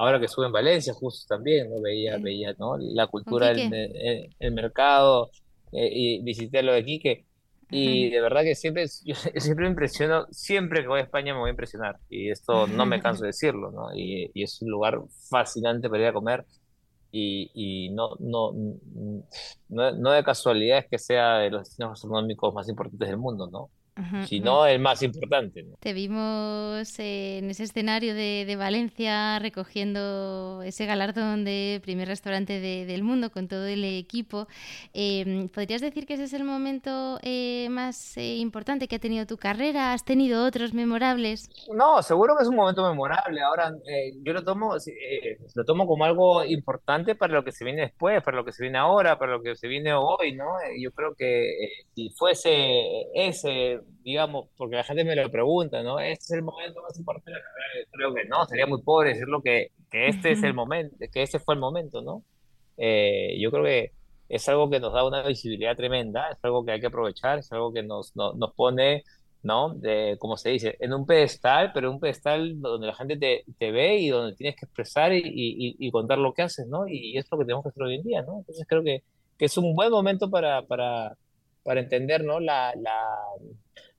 Ahora 0.00 0.18
que 0.18 0.24
estuve 0.24 0.46
en 0.46 0.52
Valencia 0.52 0.94
justo 0.94 1.26
también, 1.28 1.68
¿no? 1.68 1.80
Veía, 1.82 2.16
veía, 2.16 2.54
¿no? 2.58 2.78
La 2.78 3.06
cultura 3.06 3.48
del 3.48 4.32
el, 4.38 4.52
mercado 4.52 5.30
eh, 5.72 5.90
y 5.92 6.22
visité 6.22 6.62
lo 6.62 6.72
de 6.72 6.84
Quique. 6.84 7.26
Y 7.70 8.08
de 8.08 8.20
verdad 8.20 8.42
que 8.42 8.54
siempre, 8.54 8.86
yo 9.04 9.14
siempre 9.14 9.64
me 9.64 9.70
impresiono, 9.70 10.26
siempre 10.30 10.80
que 10.80 10.88
voy 10.88 11.00
a 11.00 11.02
España 11.04 11.34
me 11.34 11.40
voy 11.40 11.48
a 11.48 11.50
impresionar. 11.50 11.98
Y 12.08 12.30
esto 12.30 12.66
no 12.66 12.86
me 12.86 13.02
canso 13.02 13.22
de 13.24 13.26
decirlo, 13.34 13.70
¿no? 13.72 13.94
Y, 13.94 14.30
es 14.34 14.62
un 14.62 14.70
lugar 14.70 15.02
fascinante 15.28 15.90
para 15.90 16.02
ir 16.02 16.08
a 16.08 16.12
comer. 16.14 16.46
Y, 17.12 17.50
y 17.52 17.90
no, 17.90 18.16
no, 18.20 18.52
no, 19.68 19.92
no, 19.92 20.12
de 20.12 20.24
casualidad 20.24 20.78
es 20.78 20.86
que 20.86 20.98
sea 20.98 21.38
de 21.38 21.50
los 21.50 21.64
destinos 21.64 21.90
gastronómicos 21.90 22.54
más 22.54 22.68
importantes 22.70 23.06
del 23.06 23.18
mundo, 23.18 23.50
¿no? 23.52 23.70
Si 24.26 24.40
no 24.40 24.66
el 24.66 24.80
más 24.80 25.02
importante. 25.02 25.64
Te 25.80 25.92
vimos 25.92 26.98
en 26.98 27.50
ese 27.50 27.64
escenario 27.64 28.14
de, 28.14 28.56
Valencia 28.60 29.38
recogiendo 29.38 30.62
ese 30.62 30.84
galardón 30.84 31.44
de 31.44 31.80
primer 31.82 32.08
restaurante 32.08 32.60
del 32.60 33.02
mundo 33.02 33.30
con 33.30 33.48
todo 33.48 33.66
el 33.66 33.84
equipo. 33.84 34.48
Em, 34.92 35.48
¿Podrías 35.48 35.80
decir 35.80 36.06
que 36.06 36.14
ese 36.14 36.24
es 36.24 36.34
el 36.34 36.44
momento 36.44 37.18
eh, 37.22 37.68
más 37.70 38.16
eh, 38.16 38.36
importante 38.36 38.86
que 38.88 38.96
ha 38.96 38.98
tenido 38.98 39.24
tu 39.26 39.36
carrera? 39.36 39.92
¿Has 39.92 40.04
tenido 40.04 40.44
otros 40.44 40.74
memorables? 40.74 41.48
No, 41.72 42.02
seguro 42.02 42.34
que 42.36 42.42
es 42.42 42.48
un 42.48 42.56
momento 42.56 42.82
memorable. 42.88 43.40
Ahora, 43.40 43.72
eh, 43.86 44.12
yo 44.22 44.32
lo 44.32 44.44
tomo, 44.44 44.74
lo 45.54 45.64
tomo 45.64 45.86
como 45.86 46.04
algo 46.04 46.44
importante 46.44 47.14
para 47.14 47.32
lo 47.32 47.44
que 47.44 47.52
se 47.52 47.64
viene 47.64 47.82
después, 47.82 48.22
para 48.22 48.36
lo 48.36 48.44
que 48.44 48.52
se 48.52 48.62
viene 48.62 48.78
ahora, 48.78 49.18
para 49.18 49.32
lo 49.32 49.42
que 49.42 49.56
se 49.56 49.68
viene 49.68 49.94
hoy, 49.94 50.34
¿no? 50.34 50.56
Yo 50.78 50.90
creo 50.92 51.14
que 51.14 51.50
si 51.94 52.10
fuese 52.10 53.06
ese 53.14 53.80
digamos, 54.02 54.48
porque 54.56 54.76
la 54.76 54.84
gente 54.84 55.04
me 55.04 55.16
lo 55.16 55.30
pregunta, 55.30 55.82
¿no? 55.82 55.98
¿Este 55.98 56.24
es 56.24 56.30
el 56.32 56.42
momento 56.42 56.82
más 56.82 56.98
importante 56.98 57.30
de 57.30 57.36
la 57.36 57.42
carrera? 57.42 57.88
Creo 57.92 58.14
que 58.14 58.24
no, 58.26 58.44
sería 58.46 58.66
muy 58.66 58.82
pobre 58.82 59.10
decirlo 59.10 59.42
que, 59.42 59.72
que 59.90 60.08
este 60.08 60.32
es 60.32 60.42
el 60.42 60.54
momento, 60.54 60.96
que 61.12 61.22
ese 61.22 61.38
fue 61.38 61.54
el 61.54 61.60
momento, 61.60 62.02
¿no? 62.02 62.24
Eh, 62.76 63.36
yo 63.40 63.50
creo 63.50 63.64
que 63.64 63.92
es 64.30 64.48
algo 64.48 64.70
que 64.70 64.80
nos 64.80 64.92
da 64.92 65.04
una 65.04 65.22
visibilidad 65.26 65.76
tremenda, 65.76 66.30
es 66.30 66.38
algo 66.42 66.64
que 66.64 66.72
hay 66.72 66.80
que 66.80 66.86
aprovechar, 66.86 67.40
es 67.40 67.52
algo 67.52 67.72
que 67.72 67.82
nos, 67.82 68.14
nos 68.14 68.54
pone, 68.54 69.04
¿no? 69.42 69.74
De, 69.74 70.16
como 70.20 70.36
se 70.36 70.50
dice, 70.50 70.76
en 70.80 70.94
un 70.94 71.04
pedestal, 71.04 71.72
pero 71.74 71.90
un 71.90 72.00
pedestal 72.00 72.60
donde 72.60 72.86
la 72.86 72.94
gente 72.94 73.16
te, 73.16 73.44
te 73.58 73.72
ve 73.72 73.98
y 73.98 74.08
donde 74.08 74.36
tienes 74.36 74.56
que 74.56 74.66
expresar 74.66 75.12
y, 75.12 75.20
y, 75.24 75.76
y, 75.78 75.90
contar 75.90 76.18
lo 76.18 76.32
que 76.32 76.42
haces, 76.42 76.66
¿no? 76.68 76.86
Y, 76.88 77.18
es 77.18 77.26
lo 77.30 77.38
que 77.38 77.44
tenemos 77.44 77.64
que 77.64 77.70
hacer 77.70 77.82
hoy 77.82 77.96
en 77.96 78.02
día, 78.02 78.22
¿no? 78.22 78.38
Entonces 78.38 78.64
creo 78.68 78.82
que, 78.84 79.02
que 79.36 79.46
es 79.46 79.56
un 79.58 79.74
buen 79.74 79.90
momento 79.90 80.30
para, 80.30 80.62
para, 80.62 81.16
para 81.62 81.80
entender, 81.80 82.24
¿no? 82.24 82.40
La, 82.40 82.74
la, 82.76 82.96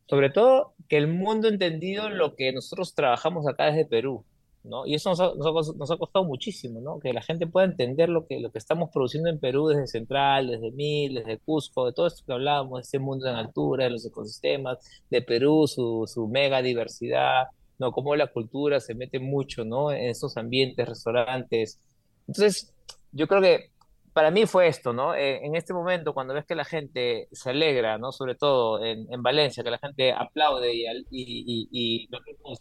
sobre 0.08 0.30
todo 0.30 0.74
que 0.90 0.98
el 0.98 1.08
mundo 1.08 1.48
ha 1.48 1.52
entendido 1.52 2.10
lo 2.10 2.36
que 2.36 2.52
nosotros 2.52 2.94
trabajamos 2.94 3.48
acá 3.48 3.68
desde 3.68 3.86
Perú, 3.86 4.26
¿no? 4.64 4.86
Y 4.86 4.96
eso 4.96 5.10
nos 5.10 5.20
ha, 5.20 5.34
nos 5.34 5.92
ha, 5.92 5.98
costado 5.98 6.26
muchísimo, 6.26 6.82
¿no? 6.82 7.00
Que 7.00 7.14
la 7.14 7.22
gente 7.22 7.48
pueda 7.48 7.66
entender 7.66 8.10
lo 8.10 8.28
que, 8.28 8.40
lo 8.40 8.52
que 8.52 8.60
estamos 8.60 8.90
produciendo 8.92 9.30
en 9.30 9.40
Perú 9.40 9.70
desde 9.70 9.88
Central, 9.88 10.48
desde 10.48 10.72
Mil, 10.72 11.16
desde 11.16 11.38
Cusco, 11.40 11.86
de 11.86 11.94
todo 11.94 12.08
esto 12.08 12.24
que 12.26 12.34
hablábamos, 12.34 12.80
de 12.80 12.82
ese 12.82 13.00
mundo 13.00 13.28
en 13.28 13.36
altura, 13.36 13.86
de 13.86 13.92
los 13.92 14.06
ecosistemas, 14.06 14.80
de 15.10 15.22
Perú, 15.22 15.68
su, 15.68 16.04
su 16.08 16.28
mega 16.28 16.62
diversidad, 16.62 17.48
¿no? 17.80 17.92
Cómo 17.92 18.16
la 18.16 18.28
cultura 18.28 18.80
se 18.80 18.94
mete 18.96 19.20
mucho, 19.20 19.64
¿no? 19.66 19.92
En 19.92 20.10
esos 20.10 20.38
ambientes, 20.38 20.88
restaurantes. 20.88 21.80
Entonces, 22.28 22.74
yo 23.12 23.28
creo 23.28 23.42
que 23.42 23.72
para 24.14 24.32
mí 24.32 24.46
fue 24.46 24.68
esto, 24.68 24.94
¿no? 24.94 25.16
Eh, 25.16 25.46
en 25.46 25.56
este 25.56 25.74
momento, 25.74 26.14
cuando 26.14 26.34
ves 26.34 26.46
que 26.46 26.56
la 26.56 26.66
gente 26.66 27.28
se 27.32 27.52
alegra, 27.52 27.98
¿no? 27.98 28.12
Sobre 28.12 28.36
todo 28.36 28.84
en, 28.84 29.24
Valencia, 29.24 29.64
que 29.64 29.72
la 29.72 29.78
gente 29.78 30.12
aplaude 30.12 30.74
y, 30.74 30.86
y, 31.10 31.70
y, 31.72 32.08
los 32.12 32.22
mismos 32.26 32.60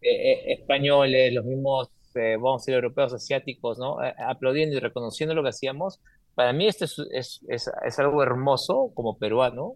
eh, 0.00 0.32
eh, 0.32 0.52
españoles, 0.52 1.32
los 1.32 1.44
mismos, 1.44 1.90
vamos 2.14 2.62
a 2.62 2.62
decir, 2.62 2.74
europeos, 2.74 3.12
asiáticos, 3.12 3.78
¿no? 3.78 3.98
aplaudiendo 4.18 4.76
y 4.76 4.80
reconociendo 4.80 5.34
lo 5.34 5.42
que 5.42 5.48
hacíamos, 5.48 5.98
para 6.36 6.52
mí 6.52 6.66
esto 6.66 6.84
es, 6.84 6.98
es, 7.12 7.40
es, 7.48 7.70
es 7.84 7.98
algo 7.98 8.22
hermoso 8.22 8.92
como 8.94 9.18
peruano, 9.18 9.74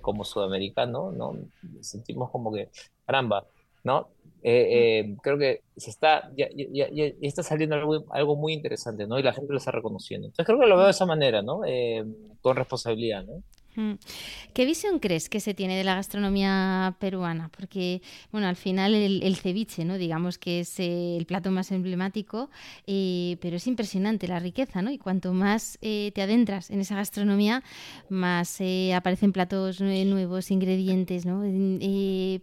como 0.00 0.24
sudamericano, 0.24 1.10
¿no? 1.10 1.36
Sentimos 1.80 2.30
como 2.30 2.52
que, 2.52 2.68
caramba, 3.04 3.46
¿no? 3.82 4.08
Eh, 4.44 4.98
eh, 5.00 5.16
creo 5.22 5.38
que 5.38 5.62
se 5.76 5.90
está, 5.90 6.30
ya, 6.36 6.48
ya, 6.52 6.88
ya, 6.90 7.04
está 7.20 7.44
saliendo 7.44 7.76
algo, 7.76 8.04
algo, 8.10 8.34
muy 8.34 8.52
interesante, 8.52 9.06
¿no? 9.06 9.18
Y 9.18 9.22
la 9.22 9.32
gente 9.32 9.52
lo 9.52 9.58
está 9.58 9.70
reconociendo. 9.70 10.26
Entonces 10.26 10.44
creo 10.44 10.58
que 10.58 10.66
lo 10.66 10.76
veo 10.76 10.86
de 10.86 10.90
esa 10.90 11.06
manera, 11.06 11.42
¿no? 11.42 11.64
Eh, 11.64 12.04
con 12.40 12.56
responsabilidad, 12.56 13.24
¿no? 13.24 13.42
¿Qué 14.52 14.66
visión 14.66 14.98
crees 14.98 15.28
que 15.28 15.40
se 15.40 15.54
tiene 15.54 15.76
de 15.76 15.84
la 15.84 15.94
gastronomía 15.94 16.94
peruana? 16.98 17.50
Porque, 17.56 18.02
bueno, 18.30 18.46
al 18.46 18.56
final 18.56 18.94
el, 18.94 19.36
ceviche, 19.36 19.84
¿no? 19.84 19.96
Digamos 19.96 20.36
que 20.36 20.60
es 20.60 20.78
eh, 20.78 21.16
el 21.16 21.24
plato 21.24 21.50
más 21.50 21.72
emblemático, 21.72 22.50
eh, 22.86 23.38
pero 23.40 23.56
es 23.56 23.66
impresionante 23.66 24.28
la 24.28 24.40
riqueza, 24.40 24.82
¿no? 24.82 24.90
Y 24.90 24.98
cuanto 24.98 25.32
más 25.32 25.78
eh, 25.80 26.12
te 26.14 26.20
adentras 26.20 26.70
en 26.70 26.80
esa 26.80 26.96
gastronomía, 26.96 27.62
más 28.10 28.60
aparecen 28.94 29.32
platos 29.32 29.80
nuevos, 29.80 30.50
ingredientes, 30.50 31.24
¿no? 31.26 31.40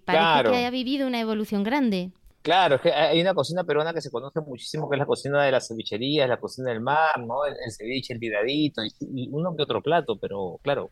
parece 0.04 0.50
que 0.50 0.58
haya 0.58 0.70
vivido 0.70 1.08
una 1.08 1.20
evolución 1.20 1.64
grande. 1.64 2.12
Claro, 2.42 2.76
es 2.76 2.82
que 2.82 2.92
hay 2.92 3.22
una 3.22 3.34
cocina 3.34 3.64
peruana 3.64 3.94
que 3.94 4.02
se 4.02 4.10
conoce 4.10 4.40
muchísimo, 4.42 4.90
que 4.90 4.96
es 4.96 5.00
la 5.00 5.06
cocina 5.06 5.44
de 5.44 5.52
las 5.52 5.68
cevicherías, 5.68 6.28
la 6.28 6.40
cocina 6.40 6.70
del 6.70 6.82
mar, 6.82 7.20
¿no? 7.20 7.46
El, 7.46 7.56
ceviche, 7.72 8.14
el 8.14 8.20
viradito 8.20 8.82
y, 8.84 8.90
y, 9.02 9.30
uno 9.32 9.56
que 9.56 9.64
otro 9.64 9.82
plato, 9.82 10.18
pero 10.18 10.60
claro, 10.64 10.90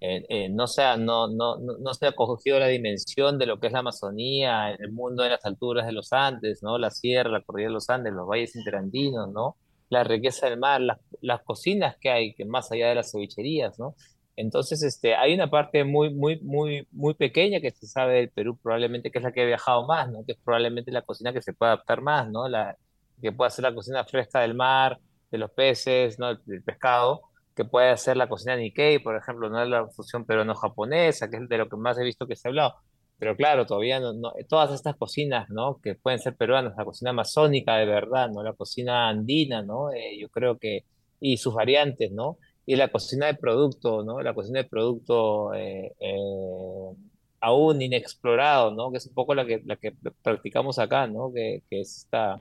eh, 0.00 0.24
eh, 0.28 0.48
no, 0.48 0.66
se 0.66 0.82
ha, 0.82 0.96
no, 0.96 1.28
no, 1.28 1.56
no 1.58 1.94
se 1.94 2.06
ha 2.06 2.12
cogido 2.12 2.58
la 2.58 2.68
dimensión 2.68 3.38
de 3.38 3.46
lo 3.46 3.58
que 3.58 3.66
es 3.68 3.72
la 3.72 3.80
Amazonía, 3.80 4.70
el 4.72 4.92
mundo 4.92 5.22
de 5.24 5.30
las 5.30 5.44
alturas 5.44 5.86
de 5.86 5.92
los 5.92 6.12
Andes, 6.12 6.62
¿no? 6.62 6.78
La 6.78 6.90
sierra, 6.90 7.30
la 7.30 7.42
cordillera 7.42 7.70
de 7.70 7.74
los 7.74 7.90
Andes, 7.90 8.12
los 8.12 8.28
valles 8.28 8.54
interandinos, 8.56 9.28
¿no? 9.32 9.56
La 9.90 10.04
riqueza 10.04 10.48
del 10.48 10.58
mar, 10.58 10.80
las, 10.80 10.98
las 11.20 11.42
cocinas 11.42 11.96
que 12.00 12.10
hay, 12.10 12.34
que 12.34 12.44
más 12.44 12.70
allá 12.70 12.88
de 12.88 12.94
las 12.96 13.10
cevicherías, 13.10 13.78
¿no? 13.78 13.96
Entonces, 14.36 14.82
este, 14.84 15.16
hay 15.16 15.34
una 15.34 15.50
parte 15.50 15.82
muy, 15.84 16.14
muy, 16.14 16.40
muy, 16.42 16.86
muy 16.92 17.14
pequeña 17.14 17.60
que 17.60 17.72
se 17.72 17.88
sabe 17.88 18.14
del 18.14 18.30
Perú, 18.30 18.56
probablemente 18.62 19.10
que 19.10 19.18
es 19.18 19.24
la 19.24 19.32
que 19.32 19.42
ha 19.42 19.46
viajado 19.46 19.86
más, 19.86 20.10
¿no? 20.10 20.24
Que 20.24 20.32
es 20.32 20.38
probablemente 20.44 20.92
la 20.92 21.02
cocina 21.02 21.32
que 21.32 21.42
se 21.42 21.52
puede 21.54 21.72
adaptar 21.72 22.02
más, 22.02 22.30
¿no? 22.30 22.48
La, 22.48 22.76
que 23.20 23.32
puede 23.32 23.50
ser 23.50 23.64
la 23.64 23.74
cocina 23.74 24.04
fresca 24.04 24.40
del 24.40 24.54
mar, 24.54 24.98
de 25.30 25.38
los 25.38 25.50
peces, 25.50 26.18
¿no? 26.18 26.34
del 26.34 26.62
pescado, 26.62 27.22
que 27.58 27.64
puede 27.64 27.90
hacer 27.90 28.16
la 28.16 28.28
cocina 28.28 28.56
Nikkei, 28.56 29.00
por 29.00 29.16
ejemplo, 29.16 29.50
no 29.50 29.60
es 29.60 29.68
la 29.68 29.88
fusión 29.88 30.24
peruano-japonesa, 30.24 31.28
que 31.28 31.38
es 31.38 31.48
de 31.48 31.58
lo 31.58 31.68
que 31.68 31.76
más 31.76 31.98
he 31.98 32.04
visto 32.04 32.26
que 32.26 32.36
se 32.36 32.48
ha 32.48 32.50
hablado. 32.50 32.74
Pero 33.18 33.36
claro, 33.36 33.66
todavía 33.66 33.98
no, 34.00 34.32
todas 34.48 34.72
estas 34.72 34.96
cocinas, 34.96 35.50
¿no? 35.50 35.80
Que 35.82 35.96
pueden 35.96 36.20
ser 36.20 36.36
peruanas, 36.36 36.74
la 36.78 36.84
cocina 36.84 37.10
amazónica 37.10 37.76
de 37.76 37.86
verdad, 37.86 38.30
¿no? 38.30 38.44
La 38.44 38.52
cocina 38.52 39.08
andina, 39.08 39.62
¿no? 39.62 39.90
Eh, 39.92 40.18
yo 40.20 40.28
creo 40.28 40.56
que, 40.58 40.84
y 41.20 41.36
sus 41.38 41.52
variantes, 41.54 42.12
¿no? 42.12 42.38
Y 42.64 42.76
la 42.76 42.88
cocina 42.92 43.26
de 43.26 43.34
producto, 43.34 44.04
¿no? 44.04 44.20
La 44.22 44.34
cocina 44.34 44.62
de 44.62 44.68
producto 44.68 45.52
eh, 45.54 45.94
eh, 46.00 46.94
aún 47.40 47.82
inexplorado, 47.82 48.72
¿no? 48.72 48.92
Que 48.92 48.98
es 48.98 49.06
un 49.06 49.14
poco 49.14 49.34
la 49.34 49.44
que, 49.46 49.62
la 49.64 49.76
que 49.76 49.92
practicamos 50.22 50.78
acá, 50.78 51.08
¿no? 51.08 51.32
Que, 51.34 51.62
que 51.68 51.80
es 51.80 51.98
esta, 51.98 52.40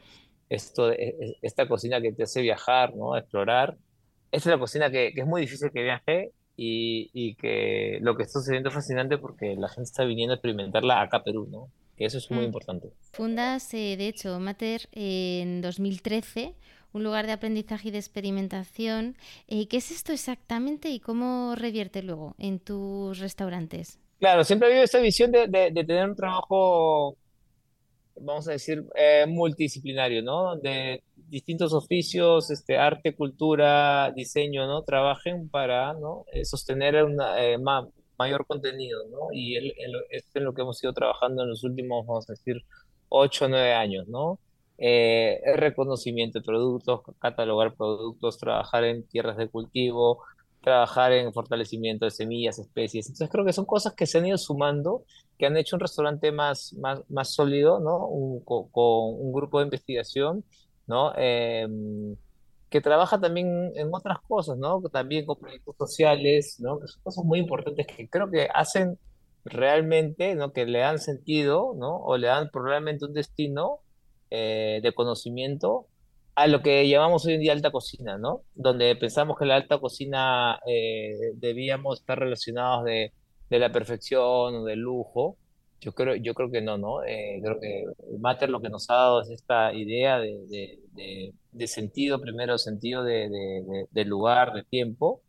esto, 0.50 0.92
esta 1.42 1.68
cocina 1.68 2.02
que 2.02 2.14
te 2.14 2.24
hace 2.24 2.42
viajar, 2.42 2.96
¿no? 2.96 3.18
explorar 3.18 3.78
es 4.32 4.46
la 4.46 4.58
cocina 4.58 4.90
que, 4.90 5.14
es 5.16 5.26
muy 5.26 5.42
difícil 5.42 5.72
que 5.72 5.84
viaje 5.84 6.32
y, 6.56 7.10
y, 7.14 7.36
que 7.36 8.00
lo 8.02 8.16
que 8.16 8.24
está 8.24 8.40
sucediendo 8.40 8.70
es 8.70 8.76
fascinante 8.76 9.18
porque 9.18 9.56
la 9.56 9.68
gente 9.70 9.84
está 9.84 10.04
viniendo 10.04 10.34
a 10.34 10.36
experimentarla 10.36 11.02
acá 11.02 11.18
a 11.18 11.24
Perú, 11.24 11.48
¿no? 11.52 11.70
Que 11.96 12.06
eso 12.06 12.18
es 12.18 12.30
muy 12.32 12.42
mm. 12.42 12.48
importante. 12.48 12.92
Fundas, 13.12 13.74
eh, 13.74 13.96
de 13.98 14.08
hecho, 14.08 14.40
Mater 14.40 14.90
en 14.92 15.62
2013 15.62 16.56
un 16.94 17.04
lugar 17.04 17.28
de 17.28 17.34
aprendizaje 17.34 17.90
y 17.90 17.92
de 17.92 18.00
experimentación. 18.00 19.18
Eh, 19.48 19.68
¿Qué 19.68 19.78
es 19.78 19.92
esto 19.92 20.14
exactamente 20.14 20.90
y 20.90 21.00
cómo 21.00 21.54
revierte 21.56 22.02
luego 22.02 22.34
en 22.40 22.60
tus 22.60 23.20
restaurantes? 23.20 24.00
Claro, 24.20 24.44
siempre 24.44 24.68
ha 24.68 24.72
habido 24.72 24.84
esa 24.84 25.00
visión 25.00 25.32
de, 25.32 25.48
de, 25.48 25.70
de 25.72 25.84
tener 25.84 26.10
un 26.10 26.16
trabajo 26.16 27.18
vamos 28.22 28.48
a 28.48 28.52
decir, 28.52 28.84
eh, 28.96 29.26
multidisciplinario, 29.28 30.22
¿no? 30.22 30.56
De 30.56 31.04
distintos 31.30 31.74
oficios, 31.74 32.50
este, 32.52 32.78
arte, 32.78 33.16
cultura, 33.16 34.12
diseño, 34.16 34.68
¿no? 34.68 34.84
Trabajen 34.84 35.50
para, 35.50 35.94
¿no? 35.94 36.26
Eh, 36.32 36.46
sostener 36.46 37.04
una, 37.04 37.44
eh, 37.44 37.58
mayor 38.18 38.46
contenido, 38.48 39.00
¿no? 39.10 39.32
Y 39.32 39.58
es 40.10 40.26
en 40.34 40.44
lo 40.44 40.54
que 40.54 40.62
hemos 40.62 40.84
ido 40.84 40.94
trabajando 40.94 41.44
en 41.44 41.50
los 41.50 41.64
últimos, 41.64 42.06
vamos 42.06 42.30
a 42.30 42.34
decir, 42.34 42.64
ocho 43.10 43.46
o 43.46 43.48
nueve 43.48 43.74
años, 43.74 44.08
¿no? 44.08 44.40
el 44.80 45.58
reconocimiento 45.58 46.38
de 46.38 46.46
productos, 46.46 47.02
catalogar 47.18 47.74
productos, 47.74 48.38
trabajar 48.38 48.84
en 48.84 49.08
tierras 49.08 49.36
de 49.36 49.48
cultivo, 49.50 50.22
trabajar 50.68 51.14
en 51.14 51.32
fortalecimiento 51.32 52.04
de 52.04 52.12
semillas, 52.12 52.60
especies. 52.60 53.08
Entonces 53.08 53.30
creo 53.30 53.46
que 53.46 53.54
son 53.54 53.64
cosas 53.64 53.94
que 53.94 54.06
se 54.06 54.18
han 54.18 54.26
ido 54.26 54.38
sumando, 54.38 55.06
que 55.38 55.46
han 55.46 55.56
hecho 55.56 55.78
un 55.78 55.80
restaurante 55.80 56.32
más, 56.34 56.74
más, 56.74 57.02
más 57.10 57.34
sólido, 57.34 57.80
¿no? 57.80 58.10
con, 58.44 58.68
un 58.74 59.32
grupo 59.32 59.60
de 59.60 59.66
investigación, 59.66 60.44
¿no? 60.88 61.14
Em, 61.16 62.16
que 62.70 62.82
trabaja 62.82 63.20
también 63.20 63.72
en 63.76 63.94
otras 63.94 64.20
cosas, 64.28 64.58
¿no? 64.58 64.82
También 64.92 65.26
con 65.26 65.38
proyectos 65.38 65.76
sociales, 65.78 66.58
¿no? 66.60 66.80
Que 66.80 66.88
son 66.88 67.02
cosas 67.04 67.26
muy 67.26 67.40
importantes 67.40 67.88
que 67.88 68.10
creo 68.10 68.30
que 68.30 68.50
hacen 68.54 69.00
realmente, 69.46 70.36
¿no? 70.36 70.52
Que 70.54 70.66
le 70.66 70.80
dan 70.80 71.00
sentido, 71.00 71.74
¿no? 71.78 71.98
O 71.98 72.18
le 72.18 72.28
dan 72.28 72.50
probablemente 72.52 73.06
un 73.06 73.14
destino 73.14 73.80
eh, 74.30 74.80
de 74.84 74.94
conocimiento 74.94 75.88
a 76.36 76.48
lo 76.48 76.62
que 76.62 76.88
llamamos 76.88 77.26
hoy 77.26 77.34
en 77.34 77.42
día 77.42 77.54
alta 77.54 77.72
cocina, 77.72 78.18
¿no? 78.18 78.42
Donde 78.54 78.96
pensamos 78.96 79.38
que 79.40 79.46
la 79.46 79.56
alta 79.56 79.80
cocina 79.80 80.60
eh, 80.68 81.16
debíamos 81.36 82.00
estar 82.00 82.20
relacionados 82.20 82.86
de, 82.86 83.14
de, 83.50 83.60
la 83.60 83.72
perfección 83.72 84.56
o 84.56 84.64
del 84.66 84.80
lujo. 84.80 85.38
Yo 85.80 85.94
creo, 85.94 86.16
yo 86.16 86.34
creo 86.34 86.50
que 86.50 86.62
no, 86.62 86.78
¿no? 86.78 87.04
Eh, 87.04 87.40
creo 87.44 87.60
que 87.60 87.86
Mater 88.20 88.50
lo 88.50 88.62
que 88.62 88.70
nos 88.70 88.90
ha 88.90 88.96
dado 88.96 89.22
es 89.22 89.30
esta 89.30 89.74
idea 89.74 90.18
de, 90.20 90.80
de, 90.94 91.34
de 91.52 91.68
sentido, 91.68 92.20
primero 92.20 92.58
sentido 92.58 93.04
de, 93.04 94.06
lugar, 94.06 94.54
de 94.54 94.64
tiempo, 94.64 95.22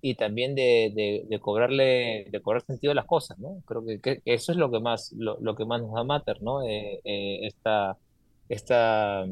y 0.00 0.16
también 0.16 0.54
de, 0.54 1.38
cobrarle, 1.40 2.26
de 2.30 2.42
cobrar 2.42 2.62
sentido 2.62 2.92
a 2.92 2.94
las 2.94 3.06
cosas, 3.06 3.38
¿no? 3.38 3.62
Creo 3.66 3.84
que, 4.02 4.20
eso 4.26 4.52
es 4.52 4.58
lo 4.58 4.70
que 4.70 4.80
más, 4.80 5.12
lo, 5.16 5.54
que 5.54 5.64
más 5.64 5.80
nos 5.80 5.94
da 5.94 6.04
Mater, 6.04 6.42
¿no? 6.42 6.62
Eh, 6.62 7.00
eh, 7.04 7.46
esta, 7.46 7.96
esta, 8.50 9.24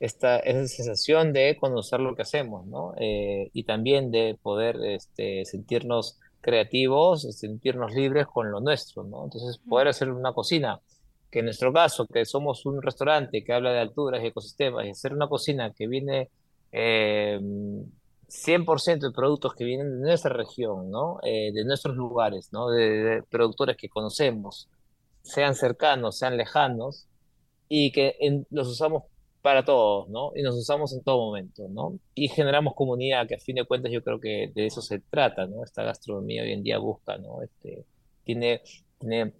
esta, 0.00 0.38
esa 0.40 0.66
sensación 0.66 1.32
de 1.32 1.56
conocer 1.56 2.00
lo 2.00 2.16
que 2.16 2.22
hacemos, 2.22 2.66
¿no? 2.66 2.94
Y 2.98 3.62
también 3.64 4.10
de 4.10 4.36
poder 4.42 4.76
este, 4.84 5.44
sentirnos 5.44 6.18
creativos, 6.46 7.22
sentirnos 7.36 7.92
libres 7.92 8.28
con 8.28 8.52
lo 8.52 8.60
nuestro, 8.60 9.02
¿no? 9.02 9.24
Entonces, 9.24 9.58
poder 9.68 9.88
hacer 9.88 10.12
una 10.12 10.32
cocina, 10.32 10.80
que 11.28 11.40
en 11.40 11.46
nuestro 11.46 11.72
caso, 11.72 12.06
que 12.06 12.24
somos 12.24 12.64
un 12.66 12.80
restaurante 12.80 13.42
que 13.42 13.52
habla 13.52 13.72
de 13.72 13.80
alturas 13.80 14.22
y 14.22 14.28
ecosistemas, 14.28 14.86
y 14.86 14.90
hacer 14.90 15.12
una 15.12 15.28
cocina 15.28 15.72
que 15.72 15.88
viene 15.88 16.30
100% 16.72 19.08
de 19.08 19.12
productos 19.12 19.54
que 19.54 19.64
vienen 19.64 20.00
de 20.00 20.08
nuestra 20.08 20.32
región, 20.32 20.88
¿no? 20.88 21.18
Eh, 21.24 21.50
de 21.52 21.64
nuestros 21.64 21.96
lugares, 21.96 22.50
¿no? 22.52 22.70
De, 22.70 23.24
productores 23.28 23.76
que 23.76 23.88
conocemos, 23.88 24.68
sean 25.22 25.56
cercanos, 25.56 26.16
sean 26.16 26.36
lejanos, 26.36 27.08
y 27.68 27.90
que 27.90 28.16
los 28.50 28.68
usamos 28.68 29.02
para 29.46 29.64
todos, 29.64 30.08
¿no? 30.08 30.32
Y 30.34 30.42
nos 30.42 30.56
usamos 30.56 30.92
en 30.92 31.04
todo 31.04 31.18
momento, 31.18 31.68
¿no? 31.68 32.00
Y 32.16 32.26
generamos 32.26 32.74
comunidad, 32.74 33.28
que 33.28 33.36
a 33.36 33.38
fin 33.38 33.54
de 33.54 33.64
cuentas 33.64 33.92
yo 33.92 34.02
creo 34.02 34.18
que 34.18 34.50
de 34.52 34.66
eso 34.66 34.82
se 34.82 34.98
trata, 34.98 35.46
¿no? 35.46 35.62
Esta 35.62 35.84
gastronomía 35.84 36.42
hoy 36.42 36.50
en 36.50 36.64
día 36.64 36.78
busca, 36.78 37.16
¿no? 37.18 37.42
Este, 37.42 37.84
tiene, 38.24 38.60
tiene 38.98 39.34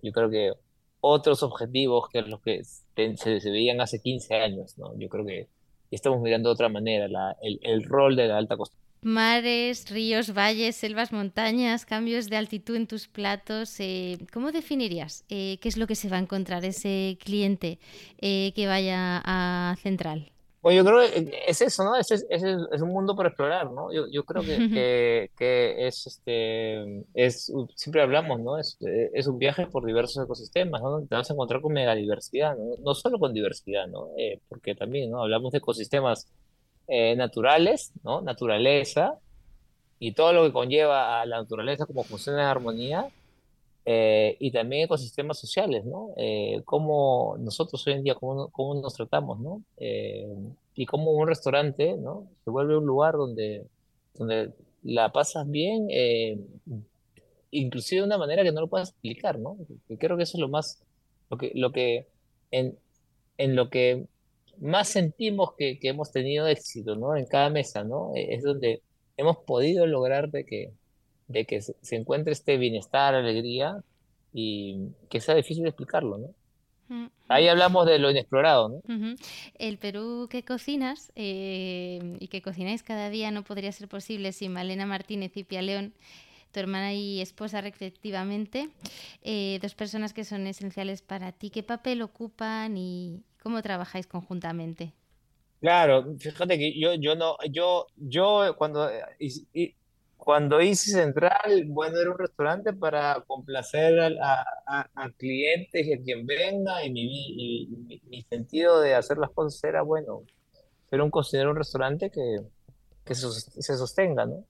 yo 0.00 0.12
creo 0.12 0.30
que 0.30 0.52
otros 1.00 1.42
objetivos 1.42 2.08
que 2.08 2.22
los 2.22 2.40
que 2.40 2.62
se, 2.62 3.16
se 3.16 3.50
veían 3.50 3.80
hace 3.80 4.00
15 4.00 4.36
años, 4.36 4.78
¿no? 4.78 4.96
Yo 4.96 5.08
creo 5.08 5.26
que 5.26 5.48
estamos 5.90 6.20
mirando 6.20 6.50
de 6.50 6.52
otra 6.52 6.68
manera 6.68 7.08
el, 7.42 7.82
rol 7.82 8.14
de 8.14 8.28
la 8.28 8.38
alta 8.38 8.56
costura. 8.56 8.80
Mares, 9.02 9.90
ríos, 9.90 10.34
valles, 10.34 10.76
selvas, 10.76 11.12
montañas, 11.12 11.86
cambios 11.86 12.28
de 12.28 12.36
altitud 12.36 12.76
en 12.76 12.86
tus 12.86 13.06
platos. 13.06 13.78
Eh, 13.78 14.18
¿Cómo 14.32 14.50
definirías 14.50 15.24
eh, 15.28 15.58
qué 15.60 15.68
es 15.68 15.76
lo 15.76 15.86
que 15.86 15.94
se 15.94 16.08
va 16.08 16.16
a 16.16 16.20
encontrar 16.20 16.64
ese 16.64 17.16
cliente 17.22 17.78
eh, 18.20 18.52
que 18.54 18.66
vaya 18.66 19.22
a 19.24 19.76
Central? 19.82 20.32
Pues 20.60 20.76
yo 20.76 20.84
creo 20.84 20.98
que 20.98 21.44
es 21.46 21.62
eso, 21.62 21.84
¿no? 21.84 21.94
Es, 21.94 22.10
es, 22.10 22.26
es 22.28 22.82
un 22.82 22.88
mundo 22.88 23.14
por 23.14 23.26
explorar, 23.26 23.70
¿no? 23.70 23.92
Yo, 23.92 24.06
yo 24.10 24.24
creo 24.24 24.42
que, 24.74 25.30
que, 25.38 25.86
es, 25.86 26.06
este, 26.06 27.04
es, 27.14 27.52
siempre 27.76 28.02
hablamos, 28.02 28.40
¿no? 28.40 28.58
Es, 28.58 28.76
es 28.80 29.26
un 29.28 29.38
viaje 29.38 29.66
por 29.66 29.86
diversos 29.86 30.24
ecosistemas, 30.24 30.82
¿no? 30.82 31.00
Te 31.06 31.14
vas 31.14 31.30
a 31.30 31.34
encontrar 31.34 31.60
con 31.60 31.72
megadiversidad, 31.72 32.56
¿no? 32.56 32.74
No 32.82 32.94
solo 32.94 33.20
con 33.20 33.32
diversidad, 33.32 33.86
¿no? 33.86 34.08
Eh, 34.18 34.40
porque 34.48 34.74
también, 34.74 35.12
¿no? 35.12 35.22
Hablamos 35.22 35.52
de 35.52 35.58
ecosistemas 35.58 36.26
eh, 36.88 37.14
naturales, 37.16 37.92
¿no? 38.02 38.20
Naturaleza 38.22 39.18
y 39.98 40.12
todo 40.12 40.32
lo 40.32 40.44
que 40.44 40.52
conlleva 40.52 41.20
a 41.20 41.26
la 41.26 41.38
naturaleza 41.38 41.86
como 41.86 42.04
funciona 42.04 42.42
en 42.42 42.46
armonía, 42.46 43.10
eh, 43.90 44.36
y 44.38 44.50
también 44.50 44.84
ecosistemas 44.84 45.38
sociales, 45.38 45.82
¿no? 45.86 46.10
Eh, 46.18 46.60
cómo 46.66 47.36
nosotros 47.38 47.86
hoy 47.86 47.94
en 47.94 48.02
día, 48.04 48.14
cómo, 48.16 48.48
cómo 48.50 48.74
nos 48.74 48.92
tratamos, 48.92 49.40
¿no? 49.40 49.62
Eh, 49.78 50.28
y 50.74 50.84
cómo 50.84 51.12
un 51.12 51.26
restaurante, 51.26 51.96
¿no? 51.96 52.28
Se 52.44 52.50
vuelve 52.50 52.76
un 52.76 52.84
lugar 52.84 53.14
donde, 53.14 53.64
donde 54.14 54.52
la 54.82 55.10
pasas 55.10 55.50
bien, 55.50 55.88
inclusive 57.50 58.02
de 58.02 58.06
una 58.06 58.18
manera 58.18 58.42
que 58.42 58.52
no 58.52 58.60
lo 58.60 58.66
puedas 58.66 58.90
explicar, 58.90 59.38
¿no? 59.38 59.56
Y 59.88 59.96
creo 59.96 60.18
que 60.18 60.24
eso 60.24 60.36
es 60.36 60.40
lo 60.42 60.48
más, 60.50 60.82
lo 61.30 61.38
que, 61.38 61.52
lo 61.54 61.72
que 61.72 62.06
en, 62.50 62.78
en 63.38 63.56
lo 63.56 63.70
que 63.70 64.04
más 64.60 64.88
sentimos 64.88 65.54
que, 65.56 65.78
que 65.78 65.88
hemos 65.88 66.10
tenido 66.12 66.46
éxito, 66.46 66.96
¿no? 66.96 67.16
En 67.16 67.26
cada 67.26 67.50
mesa, 67.50 67.84
¿no? 67.84 68.12
Es 68.14 68.42
donde 68.42 68.82
hemos 69.16 69.38
podido 69.38 69.86
lograr 69.86 70.30
de 70.30 70.44
que 70.44 70.72
de 71.28 71.44
que 71.44 71.60
se, 71.60 71.96
encuentre 71.96 72.32
este 72.32 72.56
bienestar, 72.56 73.14
alegría 73.14 73.82
y 74.32 74.88
que 75.08 75.20
sea 75.20 75.34
difícil 75.34 75.66
explicarlo, 75.66 76.18
¿no? 76.18 76.34
Ahí 77.28 77.46
hablamos 77.48 77.84
de 77.84 77.98
lo 77.98 78.10
inexplorado, 78.10 78.70
¿no? 78.70 79.14
El 79.58 79.76
Perú 79.76 80.26
que 80.30 80.42
cocinas 80.42 81.12
eh, 81.16 82.16
y 82.18 82.28
que 82.28 82.40
cocináis 82.40 82.82
cada 82.82 83.10
día 83.10 83.30
no 83.30 83.44
podría 83.44 83.70
ser 83.72 83.88
posible 83.88 84.32
sin 84.32 84.54
Malena 84.54 84.86
Martínez 84.86 85.36
y 85.36 85.44
Pia 85.44 85.60
León, 85.60 85.92
tu 86.50 86.60
hermana 86.60 86.94
y 86.94 87.20
esposa 87.20 87.60
respectivamente, 87.60 88.70
eh, 89.20 89.58
dos 89.60 89.74
personas 89.74 90.14
que 90.14 90.24
son 90.24 90.46
esenciales 90.46 91.02
para 91.02 91.32
ti. 91.32 91.50
¿Qué 91.50 91.62
papel 91.62 92.00
ocupan 92.00 92.78
y 92.78 93.20
cómo 93.48 93.62
trabajáis 93.62 94.06
conjuntamente? 94.06 94.92
Claro, 95.62 96.14
fíjate 96.18 96.58
que 96.58 96.78
yo, 96.78 96.92
yo 96.92 97.16
no, 97.16 97.38
yo, 97.50 97.86
yo 97.96 98.54
cuando 98.58 98.90
cuando 100.18 100.60
hice 100.60 100.90
Central, 100.90 101.64
bueno, 101.68 101.98
era 101.98 102.10
un 102.10 102.18
restaurante 102.18 102.74
para 102.74 103.24
complacer 103.26 103.98
a, 104.22 104.44
a, 104.94 105.10
clientes 105.16 105.86
y 105.86 105.94
a 105.94 106.02
quien 106.02 106.26
venga, 106.26 106.84
y 106.84 106.90
mi, 106.92 108.00
mi, 108.10 108.22
sentido 108.24 108.82
de 108.82 108.94
hacer 108.94 109.16
las 109.16 109.30
cosas 109.30 109.64
era, 109.64 109.80
bueno, 109.80 110.24
ser 110.90 111.00
un 111.00 111.10
cocinero, 111.10 111.52
un 111.52 111.56
restaurante 111.56 112.10
que, 112.10 112.42
que 113.06 113.14
se, 113.14 113.78
sostenga, 113.78 114.26
¿no? 114.26 114.44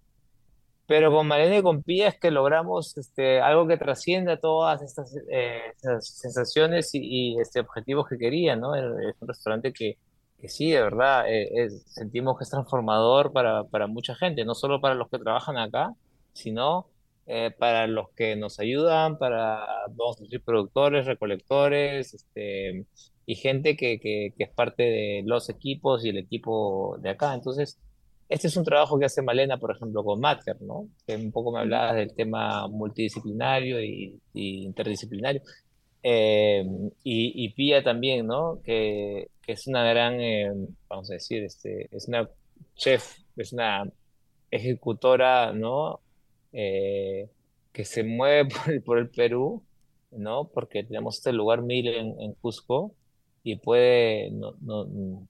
Pero 0.88 1.12
con 1.12 1.27
Malena 1.27 1.59
y 1.59 1.62
con 1.62 1.83
Pía 1.83 2.09
es 2.09 2.18
que 2.18 2.31
logramos 2.31 2.96
este, 2.96 3.42
algo 3.42 3.68
que 3.68 3.77
trascienda 3.77 4.40
todas 4.40 4.81
estas, 4.81 5.14
eh, 5.31 5.74
sensaciones 6.01 6.94
y, 6.94 7.01
y, 7.35 7.40
este, 7.40 7.61
objetivos 7.61 8.09
que 8.09 8.16
quería, 8.16 8.57
¿no? 8.57 8.74
Es 8.74 9.14
un 9.20 9.29
restaurante 9.29 9.74
que, 9.74 9.98
que 10.40 10.48
sí, 10.48 10.70
de 10.70 10.81
verdad, 10.81 11.27
eh, 11.29 11.68
sentimos 11.87 12.38
que 12.38 12.44
es 12.44 12.51
transformador 12.51 13.33
para, 13.35 13.64
para, 13.64 13.87
mucha 13.87 14.14
gente, 14.14 14.46
no 14.46 14.55
solo 14.55 14.81
para 14.81 14.94
los 14.94 15.11
que 15.11 15.18
trabajan 15.18 15.59
acá, 15.59 15.92
sino 16.33 16.87
eh, 17.27 17.51
para 17.59 17.87
los 17.87 18.09
que 18.16 18.37
nos 18.37 18.59
ayudan, 18.59 19.18
para, 19.18 19.66
vamos 19.90 20.18
a 20.18 20.22
decir, 20.22 20.42
productores, 20.42 21.05
recolectores, 21.05 22.14
este, 22.14 22.87
y 23.27 23.35
gente 23.35 23.77
que, 23.77 24.01
que, 24.01 24.33
es 24.38 24.51
parte 24.51 24.85
de 24.85 25.22
los 25.27 25.51
equipos 25.51 26.03
y 26.05 26.09
el 26.09 26.16
equipo 26.16 26.96
de 27.01 27.11
acá. 27.11 27.35
Entonces, 27.35 27.79
este 28.28 28.48
es 28.48 28.56
un 28.56 28.64
trabajo 28.64 28.98
que 28.98 29.06
hace 29.06 29.22
Malena, 29.22 29.58
por 29.58 29.74
ejemplo, 29.74 30.04
con 30.04 30.20
Matter, 30.20 30.60
¿no? 30.60 30.88
Que 31.06 31.16
un 31.16 31.32
poco 31.32 31.52
me 31.52 31.60
hablaba 31.60 31.94
del 31.94 32.14
tema 32.14 32.68
multidisciplinario 32.68 33.82
y, 33.82 34.20
y 34.34 34.64
interdisciplinario. 34.64 35.42
Eh, 36.02 36.64
y, 37.04 37.44
y, 37.44 37.48
Pía 37.54 37.82
también, 37.82 38.26
¿no? 38.26 38.60
Que, 38.64 39.28
que 39.42 39.52
es 39.52 39.66
una 39.66 39.82
gran, 39.84 40.20
eh, 40.20 40.52
vamos 40.88 41.10
a 41.10 41.14
decir, 41.14 41.42
este, 41.42 41.88
es 41.90 42.06
una 42.08 42.28
chef, 42.76 43.18
es 43.36 43.52
una 43.52 43.90
ejecutora, 44.50 45.52
¿no? 45.52 46.00
Eh, 46.52 47.28
que 47.72 47.84
se 47.84 48.04
mueve 48.04 48.48
por 48.84 48.98
el, 48.98 49.08
Perú, 49.10 49.62
¿no? 50.10 50.48
Porque 50.48 50.84
tenemos 50.84 51.16
este 51.16 51.32
lugar 51.32 51.62
mil 51.62 51.88
en, 51.88 52.32
Cusco 52.34 52.92
y 53.42 53.56
puede, 53.56 54.30
no, 54.30 54.54
no, 54.60 55.26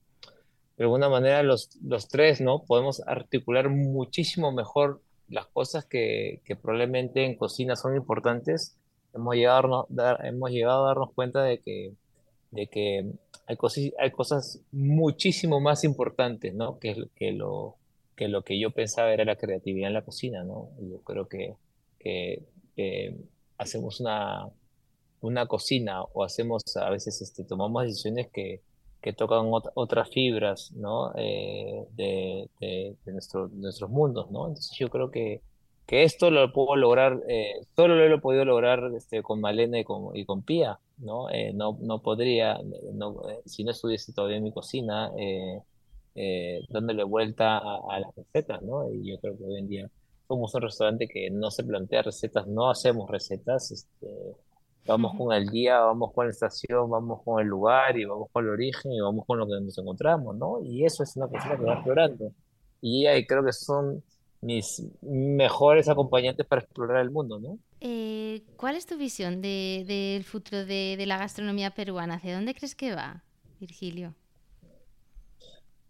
de 0.79 0.85
alguna 0.85 1.09
manera 1.09 1.43
los, 1.43 1.77
los 1.83 2.07
tres, 2.07 2.39
¿no? 2.39 2.63
Podemos 2.63 3.05
articular 3.05 3.67
muchísimo 3.67 4.53
mejor 4.53 5.01
las 5.27 5.45
cosas 5.47 5.83
que, 5.83 6.41
que 6.45 6.55
probablemente 6.55 7.25
en 7.25 7.35
cocina 7.35 7.75
son 7.75 7.97
importantes. 7.97 8.77
Hemos 9.13 9.35
llegado, 9.35 9.87
a, 9.99 10.25
hemos 10.25 10.51
llegado 10.51 10.85
a 10.85 10.87
darnos 10.87 11.11
cuenta 11.11 11.43
de 11.43 11.59
que, 11.59 11.95
de 12.51 12.67
que 12.67 13.11
hay, 13.45 13.57
cosas, 13.57 13.91
hay 13.99 14.11
cosas 14.11 14.61
muchísimo 14.71 15.59
más 15.59 15.83
importantes, 15.83 16.53
¿no? 16.53 16.79
Que, 16.79 17.09
que, 17.13 17.33
lo, 17.33 17.75
que 18.15 18.29
lo 18.29 18.43
que 18.43 18.57
yo 18.57 18.71
pensaba 18.71 19.11
era 19.11 19.25
la 19.25 19.35
creatividad 19.35 19.89
en 19.89 19.95
la 19.95 20.05
cocina, 20.05 20.45
¿no? 20.45 20.69
Yo 20.79 21.01
creo 21.01 21.27
que, 21.27 21.55
que, 21.99 22.45
hacemos 23.57 23.99
una, 23.99 24.47
una 25.19 25.45
cocina 25.45 26.03
o 26.03 26.23
hacemos, 26.23 26.63
a 26.77 26.89
veces 26.89 27.21
este, 27.21 27.43
tomamos 27.43 27.83
decisiones 27.83 28.29
que, 28.31 28.61
que 29.01 29.13
tocan 29.13 29.49
otras 29.75 30.09
fibras, 30.09 30.71
¿no? 30.73 31.13
Eh, 31.15 31.85
de, 31.95 32.95
nuestro, 33.05 33.47
nuestros 33.49 33.89
mundos, 33.89 34.29
¿no? 34.31 34.47
Entonces 34.47 34.77
yo 34.77 34.89
creo 34.89 35.11
que 35.11 35.41
que 35.89 36.03
esto 36.03 36.29
lo 36.29 36.53
puedo 36.53 36.75
lograr, 36.75 37.19
eh, 37.27 37.65
solo 37.75 37.95
lo 37.95 38.15
he 38.15 38.19
podido 38.19 38.45
lograr 38.45 38.91
este, 38.95 39.23
con 39.23 39.41
Malena 39.41 39.79
y 39.79 39.83
con, 39.83 40.43
Pía, 40.43 40.77
¿no? 40.99 41.31
Eh, 41.31 41.51
no, 41.51 41.79
no 41.81 42.03
podría, 42.03 42.59
no, 42.93 43.27
eh, 43.27 43.41
si 43.47 43.63
no 43.63 43.71
estuviese 43.71 44.13
todavía 44.13 44.37
en 44.37 44.43
mi 44.43 44.51
cocina, 44.51 45.11
dándole 46.69 47.03
vuelta 47.03 47.57
a, 47.57 47.99
las 47.99 48.15
recetas, 48.15 48.61
¿no? 48.61 48.87
Y 48.93 49.09
yo 49.09 49.19
creo 49.19 49.35
que 49.35 49.43
hoy 49.45 49.57
en 49.57 49.67
día 49.67 49.89
somos 50.27 50.53
un 50.53 50.61
restaurante 50.61 51.07
que 51.07 51.31
no 51.31 51.49
se 51.49 51.63
plantea 51.63 52.03
recetas, 52.03 52.45
no 52.45 52.69
hacemos 52.69 53.09
recetas, 53.09 53.71
este, 53.71 54.35
vamos 54.89 55.15
con 55.15 55.31
el 55.33 55.47
día, 55.47 55.79
vamos 55.79 56.11
con 56.13 56.25
la 56.25 56.31
estación, 56.31 56.89
vamos 56.89 57.21
con 57.23 57.41
el 57.41 57.47
lugar 57.47 57.97
y 57.97 58.05
vamos 58.05 58.27
con 58.31 58.43
el 58.43 58.51
origen 58.51 58.91
y 58.91 58.99
vamos 58.99 59.25
con 59.25 59.37
lo 59.37 59.45
que 59.45 59.53
nos 59.61 59.77
encontramos, 59.77 60.35
¿no? 60.35 60.61
Y 60.63 60.83
eso 60.83 61.03
es 61.03 61.15
una 61.15 61.27
cosa 61.27 61.55
que 61.55 61.63
va 61.63 61.75
explorando. 61.75 62.31
Y 62.81 63.05
ahí 63.05 63.25
creo 63.25 63.45
que 63.45 63.53
son 63.53 64.03
mis 64.41 64.83
mejores 65.01 65.87
acompañantes 65.89 66.45
para 66.45 66.61
explorar 66.61 67.01
el 67.01 67.11
mundo, 67.11 67.39
¿no? 67.39 67.59
Eh, 67.81 68.41
¿Cuál 68.57 68.75
es 68.75 68.85
tu 68.85 68.97
visión 68.97 69.41
del 69.41 70.23
futuro 70.23 70.65
de, 70.65 71.03
la 71.05 71.17
gastronomía 71.17 71.71
peruana? 71.71 72.15
¿Hacia 72.15 72.35
dónde 72.35 72.55
crees 72.55 72.73
que 72.73 72.95
va, 72.95 73.23
Virgilio? 73.59 74.15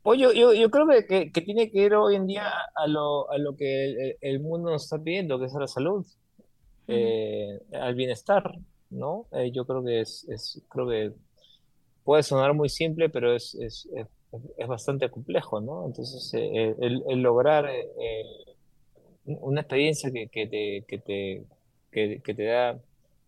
Pues 0.03 0.19
yo, 0.19 0.33
yo, 0.33 0.53
yo 0.53 0.69
creo 0.69 0.87
que, 1.07 1.31
que, 1.31 1.41
tiene 1.41 1.71
que 1.71 1.83
ir 1.83 1.93
hoy 1.93 2.15
en 2.15 2.25
día 2.27 2.51
a 2.75 2.87
lo, 2.87 3.29
a 3.31 3.37
lo 3.37 3.55
que 3.55 3.85
el, 3.85 4.17
el 4.21 4.39
mundo 4.39 4.71
nos 4.71 4.83
está 4.83 4.97
pidiendo, 4.97 5.39
que 5.39 5.45
es 5.45 5.55
a 5.55 5.59
la 5.59 5.67
salud, 5.67 6.05
eh, 6.91 7.59
al 7.73 7.93
bienestar, 7.93 8.51
¿no? 8.89 9.27
Eh, 9.31 9.51
yo 9.51 9.65
creo 9.65 9.83
que 9.83 10.01
es, 10.01 10.61
creo 10.69 10.87
que 10.87 11.13
puede 12.03 12.23
sonar 12.23 12.53
muy 12.53 12.69
simple, 12.69 13.09
pero 13.09 13.35
es, 13.35 13.55
es, 13.55 13.87
es, 14.57 14.67
bastante 14.67 15.09
complejo, 15.09 15.61
¿no? 15.61 15.85
Entonces, 15.85 16.31
eh, 16.33 16.75
el, 16.79 17.21
lograr 17.21 17.69
una 19.25 19.61
experiencia 19.61 20.11
que, 20.11 20.27
que 20.27 20.47
te, 20.47 20.85
que 20.87 20.97
te, 20.99 21.43
que, 21.91 22.33
te 22.33 22.43
da, 22.43 22.79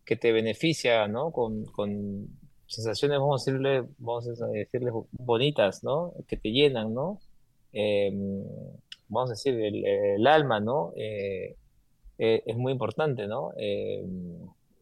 que 0.05 0.15
te 0.15 0.31
beneficia, 0.31 1.07
¿no? 1.07 1.31
Con, 1.31 1.65
con 1.65 2.27
sensaciones, 2.67 3.19
vamos 3.19 3.47
a 3.47 3.51
decirle, 3.51 3.83
vamos 3.97 4.27
a 4.41 4.47
decirles 4.47 4.93
bonitas, 5.11 5.83
¿no? 5.83 6.13
Que 6.27 6.37
te 6.37 6.51
llenan, 6.51 6.93
¿no? 6.93 7.19
Vamos 9.11 9.29
a 9.29 9.33
decir, 9.33 9.53
el, 9.59 9.85
el 9.85 10.25
alma, 10.25 10.61
¿no? 10.61 10.93
Eh, 10.95 11.57
eh, 12.17 12.43
es 12.45 12.55
muy 12.55 12.71
importante, 12.71 13.27
¿no? 13.27 13.51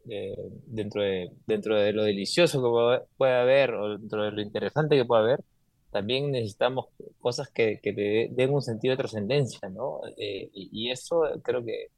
Eh, 0.09 0.35
dentro 0.65 1.01
de, 1.03 1.31
dentro 1.45 1.75
de 1.77 1.93
lo 1.93 2.03
delicioso 2.03 2.61
que 2.61 3.05
puede 3.17 3.33
haber 3.33 3.73
o 3.75 3.97
dentro 3.97 4.23
de 4.23 4.31
lo 4.31 4.41
interesante 4.41 4.95
que 4.95 5.05
puede 5.05 5.23
haber, 5.23 5.43
también 5.91 6.31
necesitamos 6.31 6.87
cosas 7.19 7.49
que, 7.49 7.79
que 7.81 7.93
te 7.93 8.29
den 8.31 8.53
un 8.53 8.61
sentido 8.61 8.93
de 8.93 8.97
trascendencia, 8.97 9.69
¿no? 9.69 10.01
y, 10.17 10.49
y, 10.53 10.91
eso 10.91 11.23
creo 11.43 11.63
que 11.65 11.89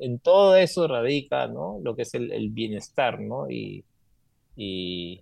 en 0.00 0.18
todo 0.18 0.56
eso 0.56 0.86
radica, 0.88 1.46
¿no? 1.48 1.80
Lo 1.82 1.96
que 1.96 2.02
es 2.02 2.14
el, 2.14 2.32
el 2.32 2.50
bienestar, 2.50 3.20
¿no? 3.20 3.50
Y, 3.50 3.84
y, 4.56 5.20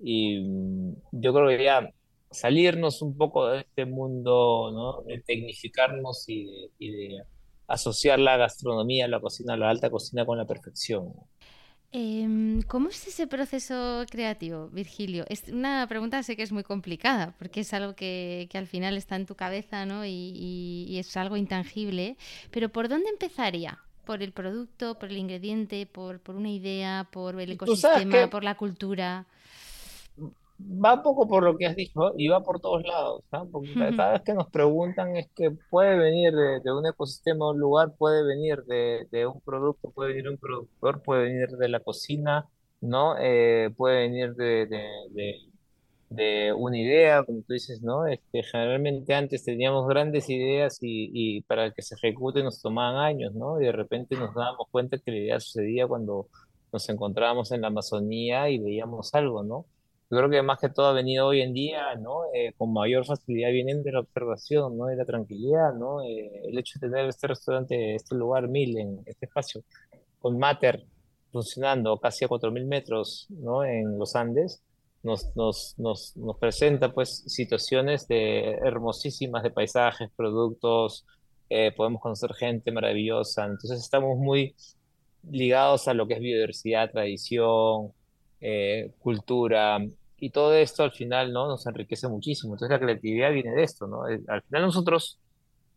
mm, 0.00 0.94
yo 1.12 1.32
creo 1.34 1.48
que 1.48 1.64
ya 1.64 1.90
salirnos 2.30 3.02
un 3.02 3.16
poco 3.16 3.48
de 3.48 3.60
este 3.60 3.86
mundo, 3.86 4.70
¿no? 4.72 5.02
De 5.02 5.20
tecnificarnos 5.22 6.28
y 6.28 6.70
de, 6.78 7.22
asociar 7.68 8.18
la 8.18 8.36
gastronomía, 8.36 9.08
la 9.08 9.20
cocina, 9.20 9.56
la 9.56 9.70
alta 9.70 9.90
cocina 9.90 10.24
con 10.24 10.38
la 10.38 10.46
perfección. 10.46 11.12
Em, 11.92 12.62
¿Cómo 12.62 12.88
es 12.88 13.06
ese 13.06 13.26
proceso 13.26 14.04
creativo, 14.10 14.68
Virgilio? 14.68 15.24
Es 15.28 15.48
una 15.48 15.86
pregunta 15.88 16.22
sé 16.22 16.36
que 16.36 16.42
es 16.42 16.52
muy 16.52 16.64
complicada, 16.64 17.34
porque 17.38 17.60
es 17.60 17.72
algo 17.72 17.94
que, 17.94 18.48
al 18.54 18.66
final 18.66 18.96
está 18.96 19.16
en 19.16 19.24
tu 19.26 19.34
cabeza 19.34 19.86
¿no? 19.86 20.04
y, 20.04 20.32
y, 20.88 20.98
es 20.98 21.16
algo 21.16 21.36
intangible, 21.36 22.16
pero 22.50 22.68
¿por 22.68 22.88
dónde 22.88 23.08
empezaría? 23.08 23.78
por 24.06 24.22
el 24.22 24.32
producto, 24.32 24.98
por 24.98 25.10
el 25.10 25.18
ingrediente, 25.18 25.84
por, 25.84 26.20
por 26.20 26.36
una 26.36 26.48
idea, 26.48 27.06
por 27.10 27.38
el 27.38 27.52
ecosistema, 27.52 28.30
por 28.30 28.44
la 28.44 28.56
cultura. 28.56 29.26
Va 30.58 30.94
un 30.94 31.02
poco 31.02 31.28
por 31.28 31.42
lo 31.42 31.56
que 31.56 31.66
has 31.66 31.76
dicho 31.76 32.14
y 32.16 32.28
va 32.28 32.42
por 32.42 32.60
todos 32.60 32.82
lados, 32.84 33.22
porque 33.52 33.74
cada 33.96 34.12
vez 34.12 34.22
que 34.22 34.34
nos 34.34 34.48
preguntan 34.50 35.16
es 35.16 35.28
que 35.34 35.50
puede 35.70 35.98
venir 35.98 36.32
de, 36.34 36.72
un 36.72 36.86
ecosistema, 36.86 37.50
un 37.50 37.58
lugar, 37.58 37.94
puede 37.98 38.24
venir 38.24 38.64
de, 38.64 39.06
de, 39.10 39.26
un 39.26 39.40
producto, 39.42 39.90
puede 39.90 40.14
venir 40.14 40.30
un 40.30 40.38
productor, 40.38 41.02
puede 41.02 41.24
venir 41.24 41.48
de 41.50 41.68
la 41.68 41.80
cocina, 41.80 42.46
¿no? 42.80 43.16
Eh, 43.18 43.70
puede 43.76 44.08
venir 44.08 44.34
de, 44.34 44.66
de 46.08 46.52
una 46.52 46.78
idea, 46.78 47.24
como 47.24 47.42
tú 47.42 47.52
dices, 47.52 47.82
¿no? 47.82 48.06
Este, 48.06 48.42
generalmente 48.44 49.14
antes 49.14 49.44
teníamos 49.44 49.88
grandes 49.88 50.28
ideas 50.30 50.78
y, 50.80 51.10
y 51.12 51.42
para 51.42 51.72
que 51.72 51.82
se 51.82 51.96
ejecute 51.96 52.42
nos 52.42 52.62
tomaban 52.62 52.96
años, 52.96 53.34
¿no? 53.34 53.60
Y 53.60 53.64
de 53.64 53.72
repente 53.72 54.16
nos 54.16 54.34
dábamos 54.34 54.68
cuenta 54.70 54.98
que 54.98 55.10
la 55.10 55.18
idea 55.18 55.40
sucedía 55.40 55.86
cuando 55.86 56.28
nos 56.72 56.88
encontrábamos 56.88 57.50
en 57.52 57.62
la 57.62 57.68
Amazonía 57.68 58.48
y 58.50 58.58
veíamos 58.58 59.14
algo, 59.14 59.42
¿no? 59.42 59.66
Yo 60.10 60.18
creo 60.18 60.30
que 60.30 60.42
más 60.42 60.60
que 60.60 60.68
todo 60.68 60.86
ha 60.86 60.92
venido 60.92 61.26
hoy 61.26 61.40
en 61.40 61.52
día, 61.52 61.94
¿no? 61.96 62.20
Eh, 62.32 62.52
con 62.56 62.72
mayor 62.72 63.04
facilidad 63.04 63.50
vienen 63.50 63.82
de 63.82 63.92
la 63.92 64.00
observación, 64.00 64.78
¿no? 64.78 64.86
De 64.86 64.96
la 64.96 65.04
tranquilidad, 65.04 65.74
¿no? 65.74 66.02
Eh, 66.02 66.42
el 66.44 66.58
hecho 66.58 66.78
de 66.78 66.88
tener 66.88 67.08
este 67.08 67.26
restaurante, 67.26 67.94
este 67.96 68.14
lugar 68.14 68.48
mil 68.48 68.78
en 68.78 69.02
este 69.06 69.26
espacio, 69.26 69.62
con 70.20 70.38
Mater 70.38 70.86
funcionando 71.32 71.98
casi 71.98 72.24
a 72.24 72.28
4.000 72.28 72.66
metros, 72.66 73.26
¿no? 73.28 73.64
En 73.64 73.98
los 73.98 74.16
Andes, 74.16 74.62
nos, 75.02 75.34
nos, 75.36 75.74
nos, 75.78 76.16
nos 76.16 76.38
presenta 76.38 76.92
pues 76.92 77.24
situaciones 77.26 78.08
de, 78.08 78.52
hermosísimas 78.64 79.42
de 79.42 79.50
paisajes, 79.50 80.08
productos, 80.16 81.04
eh, 81.50 81.72
podemos 81.76 82.00
conocer 82.00 82.32
gente 82.34 82.72
maravillosa, 82.72 83.44
entonces 83.44 83.80
estamos 83.80 84.16
muy 84.18 84.56
ligados 85.30 85.88
a 85.88 85.94
lo 85.94 86.06
que 86.06 86.14
es 86.14 86.20
biodiversidad, 86.20 86.90
tradición, 86.90 87.92
eh, 88.48 88.92
cultura, 89.00 89.78
y 90.18 90.30
todo 90.30 90.54
esto 90.54 90.82
al 90.82 90.92
final 90.92 91.32
¿no? 91.32 91.48
nos 91.48 91.66
enriquece 91.66 92.08
muchísimo. 92.08 92.54
Entonces 92.54 92.78
la 92.78 92.84
creatividad 92.84 93.32
viene 93.32 93.52
de 93.52 93.62
esto, 93.62 93.86
¿no? 93.86 94.08
Eh, 94.08 94.20
al 94.28 94.42
final 94.42 94.62
nosotros 94.62 95.18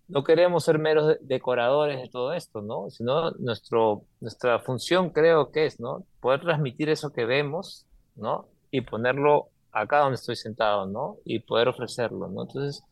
no 0.08 0.24
queremos 0.24 0.64
ser 0.64 0.80
meros 0.80 1.18
decoradores 1.22 2.02
de 2.02 2.10
todo 2.10 2.34
esto, 2.34 2.62
¿no? 2.62 2.90
Sino 2.90 3.32
nuestro, 3.32 4.04
nuestra 4.22 4.60
función 4.60 5.10
creo 5.12 5.52
que 5.52 5.66
es, 5.66 5.80
¿no? 5.80 6.06
Poder 6.20 6.42
transmitir 6.42 6.90
eso 6.90 7.12
que 7.12 7.26
vemos, 7.26 7.86
¿no? 8.16 8.48
y 8.72 8.82
ponerlo 8.82 9.50
acá 9.72 10.00
donde 10.00 10.16
estoy 10.16 10.36
sentado, 10.36 10.86
¿no? 10.86 11.18
Y 11.26 11.40
poder 11.40 11.68
ofrecerlo, 11.68 12.28
¿no? 12.28 12.44
Entonces, 12.44 12.84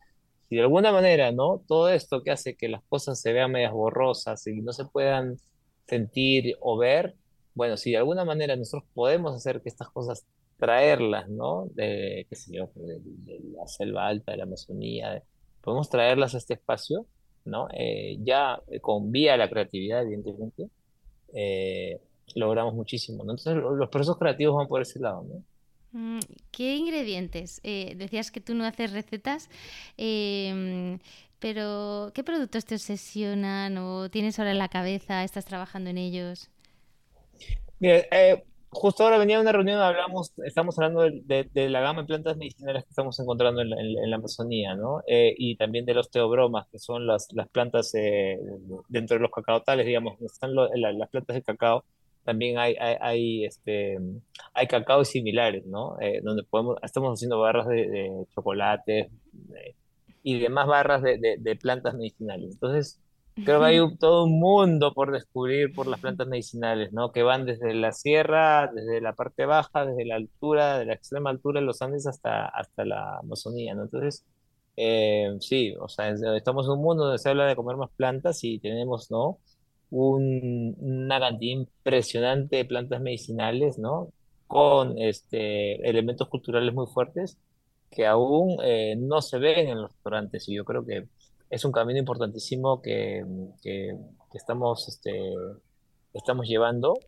si 0.48 0.56
de 0.56 0.62
alguna 0.62 0.92
manera, 0.92 1.32
¿no? 1.32 1.62
Todo 1.66 1.88
esto 1.88 2.22
que 2.22 2.30
hace 2.30 2.56
que 2.56 2.68
las 2.68 2.82
cosas 2.88 3.20
se 3.20 3.32
vean 3.32 3.52
medias 3.52 3.72
borrosas 3.72 4.46
y 4.46 4.60
no 4.60 4.72
se 4.72 4.84
puedan 4.86 5.36
sentir 5.86 6.56
o 6.60 6.76
ver, 6.76 7.14
bueno, 7.58 7.76
si 7.76 7.90
de 7.90 7.96
alguna 7.96 8.24
manera 8.24 8.54
nosotros 8.54 8.88
podemos 8.94 9.34
hacer 9.34 9.60
que 9.60 9.68
estas 9.68 9.88
cosas 9.88 10.24
traerlas, 10.58 11.28
¿no? 11.28 11.66
De, 11.74 12.24
qué 12.30 12.36
sé 12.36 12.54
yo, 12.54 12.70
de, 12.76 13.40
la 13.52 13.66
selva 13.66 14.06
alta, 14.06 14.30
de 14.30 14.38
la 14.38 14.44
Amazonía, 14.44 15.20
podemos 15.60 15.90
traerlas 15.90 16.36
a 16.36 16.38
este 16.38 16.54
espacio, 16.54 17.04
¿no? 17.44 17.66
Eh, 17.74 18.16
ya 18.22 18.62
con 18.80 19.10
vía 19.10 19.36
la 19.36 19.50
creatividad, 19.50 20.02
evidentemente, 20.02 20.68
eh, 21.34 22.00
logramos 22.36 22.74
muchísimo, 22.74 23.24
¿no? 23.24 23.32
Entonces 23.32 23.56
los 23.56 23.88
procesos 23.88 24.18
creativos 24.18 24.54
van 24.54 24.68
por 24.68 24.80
ese 24.80 25.00
lado, 25.00 25.24
¿no? 25.24 25.42
Mm, 25.90 26.20
¿Qué 26.52 26.76
ingredientes? 26.76 27.60
Eh, 27.64 27.94
decías 27.96 28.30
que 28.30 28.40
tú 28.40 28.54
no 28.54 28.64
haces 28.66 28.92
recetas, 28.92 29.50
em, 29.96 31.00
pero 31.40 32.12
¿qué 32.14 32.22
productos 32.22 32.64
te 32.66 32.76
obsesionan 32.76 33.76
o 33.78 34.08
tienes 34.10 34.38
ahora 34.38 34.52
en 34.52 34.58
la 34.58 34.68
cabeza? 34.68 35.24
¿Estás 35.24 35.44
trabajando 35.44 35.90
en 35.90 35.98
ellos? 35.98 36.50
Eh, 37.80 38.44
justo 38.70 39.04
ahora 39.04 39.18
venía 39.18 39.40
una 39.40 39.52
reunión, 39.52 39.80
hablamos, 39.80 40.32
estamos 40.44 40.78
hablando 40.78 41.02
de, 41.02 41.68
la 41.68 41.80
gama 41.80 42.02
de 42.02 42.06
plantas 42.06 42.36
medicinales 42.36 42.84
que 42.84 42.90
estamos 42.90 43.18
encontrando 43.20 43.60
en 43.62 44.10
la, 44.10 44.16
Amazonía, 44.16 44.74
¿no? 44.74 45.02
Eh, 45.06 45.34
y 45.36 45.56
también 45.56 45.86
de 45.86 45.94
los 45.94 46.10
teobromas, 46.10 46.66
que 46.68 46.78
son 46.78 47.06
las, 47.06 47.28
las 47.32 47.48
plantas 47.48 47.92
dentro 48.88 49.16
de 49.16 49.22
los 49.22 49.30
cacaotales, 49.30 49.86
digamos, 49.86 50.20
están 50.22 50.54
las 50.54 51.08
plantas 51.10 51.34
de 51.34 51.42
cacao 51.42 51.84
también 52.28 52.58
hay, 52.58 52.76
hay, 52.78 53.46
este, 53.46 53.98
hay 54.52 54.66
cacao 54.66 55.02
similares, 55.02 55.64
¿no? 55.64 55.98
Eh, 55.98 56.20
donde 56.22 56.42
podemos, 56.42 56.76
estamos 56.82 57.18
haciendo 57.18 57.40
barras 57.40 57.66
de, 57.68 57.88
de 57.88 58.26
chocolate 58.34 59.08
y 60.22 60.38
demás 60.38 60.66
barras 60.66 61.00
de, 61.00 61.38
de, 61.38 61.56
plantas 61.56 61.94
medicinales. 61.94 62.52
Entonces, 62.52 63.00
creo 63.44 63.60
que 63.60 63.66
hay 63.66 63.96
todo 63.98 64.24
un 64.24 64.38
mundo 64.38 64.92
por 64.94 65.12
descubrir 65.12 65.72
por 65.74 65.86
las 65.86 66.00
plantas 66.00 66.26
medicinales, 66.26 66.92
¿no? 66.92 67.12
Que 67.12 67.22
van 67.22 67.46
desde 67.46 67.74
la 67.74 67.92
sierra, 67.92 68.70
desde 68.74 69.00
la 69.00 69.14
parte 69.14 69.46
baja, 69.46 69.86
desde 69.86 70.04
la 70.04 70.16
altura, 70.16 70.78
de 70.78 70.86
la 70.86 70.94
extrema 70.94 71.30
altura 71.30 71.60
de 71.60 71.66
los 71.66 71.82
Andes 71.82 72.06
hasta, 72.06 72.46
hasta 72.46 72.84
la 72.84 73.18
Amazonía, 73.18 73.74
¿no? 73.74 73.82
Entonces, 73.84 74.24
eh, 74.76 75.36
sí, 75.40 75.74
o 75.80 75.88
sea, 75.88 76.10
estamos 76.36 76.66
en 76.66 76.72
un 76.72 76.82
mundo 76.82 77.04
donde 77.04 77.18
se 77.18 77.28
habla 77.28 77.46
de 77.46 77.56
comer 77.56 77.76
más 77.76 77.90
plantas 77.96 78.44
y 78.44 78.58
tenemos, 78.60 79.10
¿no? 79.10 79.38
una 79.90 81.18
cantidad 81.20 81.52
impresionante 81.52 82.56
de 82.56 82.64
plantas 82.66 83.00
medicinales, 83.00 83.78
¿no? 83.78 84.12
Con 84.46 84.98
este, 84.98 85.88
elementos 85.88 86.28
culturales 86.28 86.74
muy 86.74 86.86
fuertes 86.86 87.38
que 87.90 88.06
aún 88.06 88.58
eh, 88.62 88.96
no 88.98 89.22
se 89.22 89.38
ven 89.38 89.68
en 89.68 89.80
los 89.82 89.92
restaurantes 89.92 90.48
y 90.48 90.54
yo 90.54 90.64
creo 90.64 90.84
que 90.84 91.08
es 91.50 91.64
un 91.64 91.72
camino 91.72 91.98
importantísimo 91.98 92.82
que, 92.82 93.24
que, 93.62 93.96
estamos, 94.34 94.88
este, 94.88 95.34
estamos 96.12 96.46
llevando, 96.46 96.98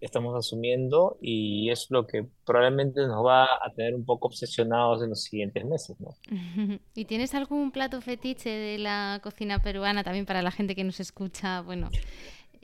estamos 0.00 0.36
asumiendo 0.36 1.18
y 1.20 1.70
es 1.70 1.86
lo 1.90 2.06
que 2.06 2.26
probablemente 2.46 3.00
nos 3.06 3.24
va 3.26 3.44
a 3.44 3.72
tener 3.74 3.94
un 3.94 4.04
poco 4.04 4.28
obsesionados 4.28 5.02
en 5.02 5.10
los 5.10 5.22
siguientes 5.22 5.64
meses, 5.64 5.96
¿no? 6.00 6.14
¿Y 6.94 7.04
tienes 7.06 7.34
algún 7.34 7.72
plato 7.72 8.00
fetiche 8.00 8.50
de 8.50 8.78
la 8.78 9.20
cocina 9.22 9.60
peruana 9.60 10.04
también 10.04 10.26
para 10.26 10.42
la 10.42 10.50
gente 10.50 10.74
que 10.74 10.84
nos 10.84 11.00
escucha? 11.00 11.62
Bueno, 11.62 11.90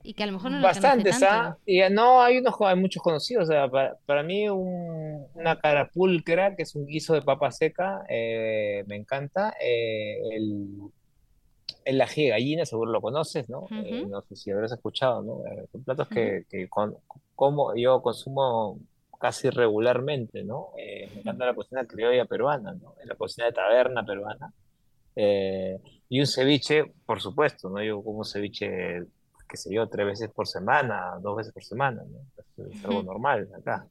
y 0.07 0.12
que 0.12 0.23
a 0.23 0.27
lo 0.27 0.33
mejor 0.33 0.51
no 0.51 0.59
lo 0.59 0.64
Bastantes, 0.64 1.23
¿ah? 1.23 1.57
Y 1.64 1.81
eh, 1.81 1.88
no, 1.88 2.23
hay 2.23 2.37
unos, 2.37 2.55
hay 2.61 2.77
muchos 2.77 3.03
conocidos. 3.03 3.44
O 3.44 3.53
sea, 3.53 3.68
para, 3.70 4.23
mí 4.23 4.49
una 4.51 5.59
carapulcra, 5.59 6.55
que 6.55 6.62
es 6.64 6.75
un 6.75 6.87
guiso 6.87 7.14
de 7.14 7.23
papa 7.23 7.51
seca, 7.51 8.05
eh, 8.11 8.85
me 8.87 8.97
encanta. 8.97 9.55
Eh, 9.59 10.18
el, 10.37 10.92
el 11.85 12.00
ají 12.00 12.24
de 12.24 12.31
gallina, 12.31 12.64
seguro 12.64 12.90
lo 12.90 13.00
conoces, 13.00 13.48
¿no? 13.48 13.66
no 13.70 14.22
sé 14.22 14.37
si 14.37 14.50
habrás 14.50 14.72
escuchado, 14.72 15.22
¿no? 15.22 15.42
son 15.70 15.85
platos 15.85 16.09
que, 16.09 16.44
que 16.48 16.68
como, 16.68 17.74
yo 17.77 18.03
consumo 18.03 18.79
casi 19.20 19.48
regularmente, 19.48 20.44
¿no? 20.44 20.70
Eh, 20.77 21.09
me 21.14 21.20
encanta 21.20 21.46
la 21.46 21.55
cocina 21.55 21.87
criolla 21.87 22.27
peruana, 22.27 22.74
¿no? 22.74 22.94
La 23.05 23.14
cocina 23.14 23.46
de 23.46 23.53
taberna 23.53 24.05
peruana. 24.05 24.53
Eh, 25.16 25.79
y 26.09 26.20
un 26.20 26.27
ceviche, 26.27 26.92
por 27.07 27.22
supuesto, 27.22 27.70
¿no? 27.70 27.83
Yo 27.83 28.03
como 28.03 28.24
ceviche, 28.24 29.05
qué 29.48 29.57
sé 29.57 29.72
yo, 29.74 29.88
tres 29.88 30.07
veces 30.07 30.31
por 30.31 30.46
semana, 30.46 31.18
dos 31.22 31.37
veces 31.37 31.55
por 31.55 31.64
semana, 31.64 32.03
¿no? 32.05 32.18
Es, 32.66 32.85
algo 32.85 33.03
normal 33.03 33.48
acá. 33.57 33.87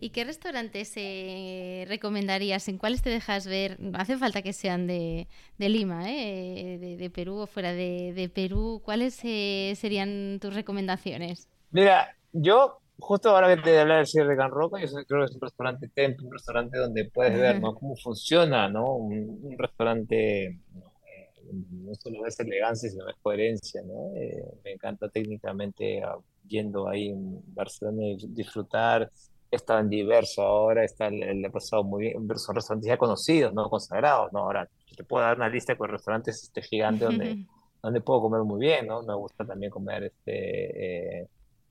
¿Y 0.00 0.10
qué 0.10 0.24
restaurantes 0.24 0.92
eh, 0.96 1.84
recomendarías? 1.88 2.68
¿En 2.68 2.78
cuáles 2.78 3.02
te 3.02 3.10
dejas 3.10 3.46
ver? 3.46 3.78
No 3.80 3.98
hace 3.98 4.16
falta 4.16 4.42
que 4.42 4.52
sean 4.52 4.86
de, 4.86 5.26
Lima, 5.58 6.10
¿eh? 6.10 6.96
de, 6.98 7.10
Perú 7.10 7.38
o 7.38 7.46
fuera 7.46 7.72
de, 7.72 8.30
Perú. 8.34 8.80
¿Cuáles 8.84 9.14
serían 9.14 10.38
tus 10.40 10.54
recomendaciones? 10.54 11.48
Mira, 11.70 12.16
yo 12.32 12.78
justo 12.98 13.30
ahora 13.30 13.54
que 13.54 13.62
te 13.62 13.78
hablar 13.78 13.98
del 13.98 14.06
cierre 14.06 14.30
de 14.30 14.36
Can 14.36 14.50
Roca, 14.50 14.80
yo 14.80 14.88
creo 15.06 15.20
que 15.20 15.26
es 15.26 15.34
un 15.34 15.40
restaurante 15.40 15.88
templo, 15.88 16.26
un 16.26 16.32
restaurante 16.32 16.78
donde 16.78 17.04
puedes 17.04 17.38
ver 17.38 17.60
¿no? 17.60 17.74
cómo 17.74 17.96
funciona 17.96 18.68
¿no? 18.68 18.94
un, 18.94 19.56
restaurante, 19.56 20.58
no, 20.74 20.92
eh, 21.06 21.30
no 21.52 21.94
solo 21.94 22.22
ves 22.22 22.40
elegancia, 22.40 22.90
sino 22.90 23.06
ves 23.06 23.16
coherencia. 23.22 23.82
¿no? 23.82 24.14
Eh, 24.16 24.42
me 24.64 24.72
encanta 24.72 25.08
técnicamente 25.08 26.02
yendo 26.48 26.88
ahí 26.88 27.08
en 27.08 27.42
Barcelona 27.54 28.06
y 28.06 28.16
disfrutar. 28.28 29.10
Es 29.50 29.64
tan 29.64 29.88
diverso 29.88 30.42
ahora, 30.42 30.84
está, 30.84 31.08
le 31.08 31.46
ha 31.46 31.50
pasado 31.50 31.82
muy 31.82 32.02
bien, 32.02 32.28
son 32.38 32.54
restaurantes 32.54 32.86
ya 32.86 32.98
conocidos, 32.98 33.54
no 33.54 33.70
consagrados, 33.70 34.30
¿no? 34.32 34.40
Ahora, 34.40 34.68
te 34.94 35.04
puedo 35.04 35.24
dar 35.24 35.36
una 35.36 35.48
lista 35.48 35.76
con 35.76 35.88
restaurantes 35.88 36.42
este 36.42 36.60
gigante 36.60 37.06
donde, 37.06 37.46
donde 37.82 38.00
puedo 38.02 38.20
comer 38.22 38.42
muy 38.42 38.60
bien, 38.60 38.86
¿no? 38.86 39.02
Me 39.02 39.14
gusta 39.14 39.44
también 39.46 39.70
comer 39.70 40.04
este... 40.04 41.20
Eh, 41.22 41.28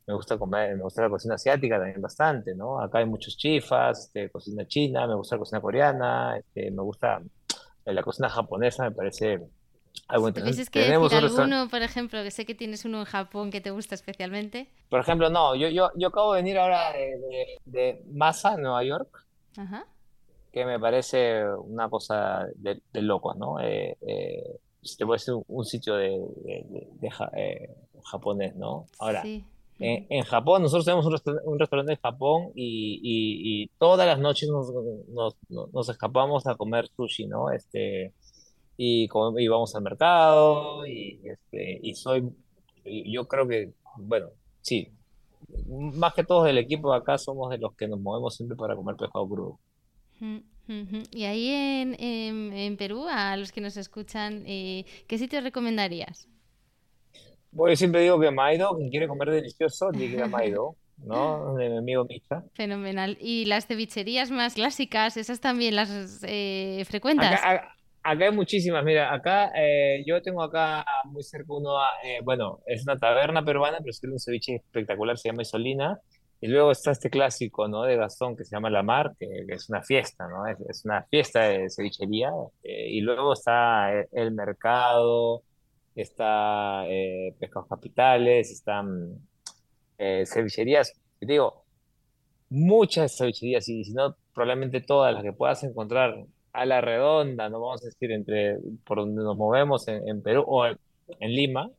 me 0.08 0.13
gusta 0.13 0.38
comer, 0.38 0.78
me 0.78 0.84
gusta 0.84 1.02
la 1.02 1.10
cocina 1.10 1.36
asiática 1.36 1.78
también 1.78 2.02
bastante, 2.02 2.56
¿no? 2.56 2.80
Acá 2.80 3.00
hay 3.00 3.06
muchos 3.06 3.36
chifas, 3.36 4.06
este, 4.06 4.30
cocina 4.30 4.66
china, 4.66 5.06
me 5.06 5.16
gusta 5.16 5.36
la 5.36 5.40
cocina 5.40 5.60
coreana, 5.62 6.38
este, 6.38 6.72
me 6.72 6.82
gusta 6.82 7.22
eh, 7.86 7.94
la 7.94 8.02
cocina 8.04 8.30
japonesa, 8.30 8.84
me 8.84 8.92
parece 8.92 9.50
algo 10.08 10.28
interesante. 10.28 10.56
¿Tienes 10.56 10.70
que 10.70 10.82
Tenemos 10.82 11.12
decir 11.12 11.26
alguno, 11.26 11.70
por 11.70 11.82
ejemplo, 11.82 12.24
que 12.24 12.32
sé 12.32 12.46
que 12.46 12.56
tienes 12.56 12.86
uno 12.86 13.00
en 13.00 13.06
Japón 13.06 13.52
que 13.52 13.62
te 13.62 13.72
gusta 13.72 13.96
especialmente? 13.96 14.70
Por 14.90 15.00
ejemplo, 15.00 15.30
no, 15.30 15.56
yo, 15.56 15.70
yo, 15.70 15.90
yo 15.96 16.08
acabo 16.10 16.34
de 16.34 16.42
venir 16.42 16.58
ahora 16.58 16.92
de, 16.94 17.58
de, 17.66 18.04
Masa, 18.12 18.58
Nueva 18.58 18.84
York, 18.84 19.26
que 20.52 20.66
me 20.66 20.80
parece 20.80 21.44
una 21.46 21.90
cosa 21.90 22.48
de, 22.56 22.82
de 22.94 23.02
locos, 23.02 23.36
¿no? 23.38 23.60
Eh, 23.60 23.98
eh, 24.02 24.60
te 24.98 25.06
puede 25.06 25.20
ser 25.20 25.36
un, 25.48 25.66
sitio 25.66 25.96
de, 25.96 26.20
de 27.00 27.10
eh, 27.36 27.76
japonés, 28.04 28.56
¿no? 28.56 28.86
Ahora, 29.00 29.22
sí. 29.22 29.44
En, 29.80 30.24
Japón, 30.24 30.64
nosotros 30.64 30.86
tenemos 30.86 31.06
un, 31.06 31.60
restaurante 31.60 31.94
en 31.94 32.00
Japón 32.00 32.52
y, 32.56 33.70
todas 33.78 34.08
las 34.08 34.20
noches 34.20 34.50
nos, 34.50 35.90
escapamos 35.90 36.48
a 36.48 36.56
comer 36.56 36.88
sushi, 36.96 37.28
¿no? 37.28 37.52
Este, 37.52 38.14
y, 38.78 39.08
vamos 39.48 39.76
al 39.76 39.82
mercado 39.82 40.86
y, 40.86 41.20
este, 41.24 41.80
y 41.82 41.96
soy, 41.96 42.30
yo 42.86 43.28
creo 43.28 43.48
que, 43.48 43.74
bueno, 43.98 44.28
sí, 44.62 44.92
más 45.68 46.13
que 46.13 46.24
todos 46.24 46.46
del 46.46 46.60
equipo 46.60 46.92
de 46.92 47.00
acá 47.00 47.18
somos 47.18 47.50
de 47.50 47.58
los 47.58 47.74
que 47.76 47.88
nos 47.88 48.00
movemos 48.00 48.36
siempre 48.36 48.56
para 48.56 48.76
comer 48.76 48.96
pescado 48.96 49.28
crudo. 49.28 49.60
Y 51.12 51.24
ahí 51.24 51.50
en, 51.98 52.78
Perú, 52.78 53.06
a 53.10 53.38
los 53.38 53.52
que 53.52 53.62
nos 53.62 53.78
escuchan, 53.78 54.44
eh, 54.46 54.86
¿qué 55.08 55.18
sitio 55.18 55.42
recomendarías? 55.42 56.28
Bueno, 57.52 57.74
yo 57.74 57.78
siempre 57.78 58.02
digo 58.02 58.20
que 58.20 58.30
Maido, 58.30 58.76
quien 58.76 58.90
quiere 58.90 59.08
comer 59.08 59.32
delicioso, 59.32 59.90
tiene 59.92 60.08
que 60.10 60.18
ir 60.18 60.24
a 60.24 60.28
Maido, 60.28 60.76
¿no? 60.98 61.56
De 61.56 61.70
mi 61.70 61.78
amigo 61.78 62.06
Micha. 62.06 62.44
Fenomenal. 62.54 63.18
¿Y 63.22 63.46
las 63.46 63.68
cevicherías 63.68 64.30
más 64.30 64.56
clásicas, 64.56 65.18
esas 65.18 65.40
también 65.40 65.76
las 65.76 66.22
eh, 66.24 66.84
frecuentas? 66.86 67.40
Acá, 67.42 67.77
hay 68.08 68.32
muchísimas. 68.32 68.84
Mira, 68.84 69.13
acá 69.13 69.52
eh, 69.56 70.04
yo 70.06 70.22
tengo 70.22 70.41
acá 70.43 70.86
muy 71.06 71.24
cerca 71.24 71.54
uno, 71.54 71.78
eh, 72.04 72.20
bueno, 72.24 72.60
es 72.65 72.84
una 72.84 72.98
taberna 72.98 73.43
peruana, 73.43 73.78
pero 73.80 73.91
es 73.91 74.04
un 74.04 74.20
ceviche 74.20 74.56
espectacular, 74.56 75.17
se 75.17 75.30
llama 75.30 75.41
Isolina. 75.43 76.00
Y 76.39 76.48
luego 76.48 76.72
está 76.72 76.91
este 76.91 77.10
clásico, 77.10 77.67
¿no? 77.67 77.84
De 77.84 77.96
Gastón 77.96 78.38
que 78.38 78.43
se 78.46 78.56
llama 78.56 78.70
La 78.70 78.84
Mar, 78.84 79.15
que, 79.20 79.46
es 79.50 79.70
una 79.70 79.82
fiesta, 79.82 80.28
¿no? 80.28 80.46
Es, 80.46 80.86
una 80.86 81.02
fiesta 81.10 81.41
de 81.41 81.70
cevichería. 81.70 82.32
y 82.63 83.02
luego 83.02 83.34
está 83.34 83.91
el 84.12 84.32
mercado, 84.34 85.43
está 86.02 86.86
eh, 86.88 87.36
Pescados 87.39 87.67
Capitales, 87.67 88.52
están 88.52 89.20
eh, 89.98 90.26
cevicherías, 90.26 90.93
digo, 91.20 91.65
muchas 92.50 93.17
cevicherías, 93.17 93.67
y 93.70 93.84
si 93.84 93.93
no, 93.93 94.15
probablemente 94.34 94.82
todas 94.82 95.13
las 95.13 95.24
que 95.24 95.34
puedas 95.34 95.63
encontrar 95.63 96.26
a 96.58 96.65
la 96.65 96.82
redonda, 96.82 97.50
no 97.50 97.60
vamos 97.60 97.84
a 97.84 97.86
decir 97.86 98.12
entre 98.12 98.58
por 98.84 98.98
donde 98.98 99.22
nos 99.22 99.38
movemos 99.38 99.88
en, 99.88 100.22
Perú 100.24 100.43
o 100.48 100.65
en, 100.65 100.78
Lima, 101.20 101.70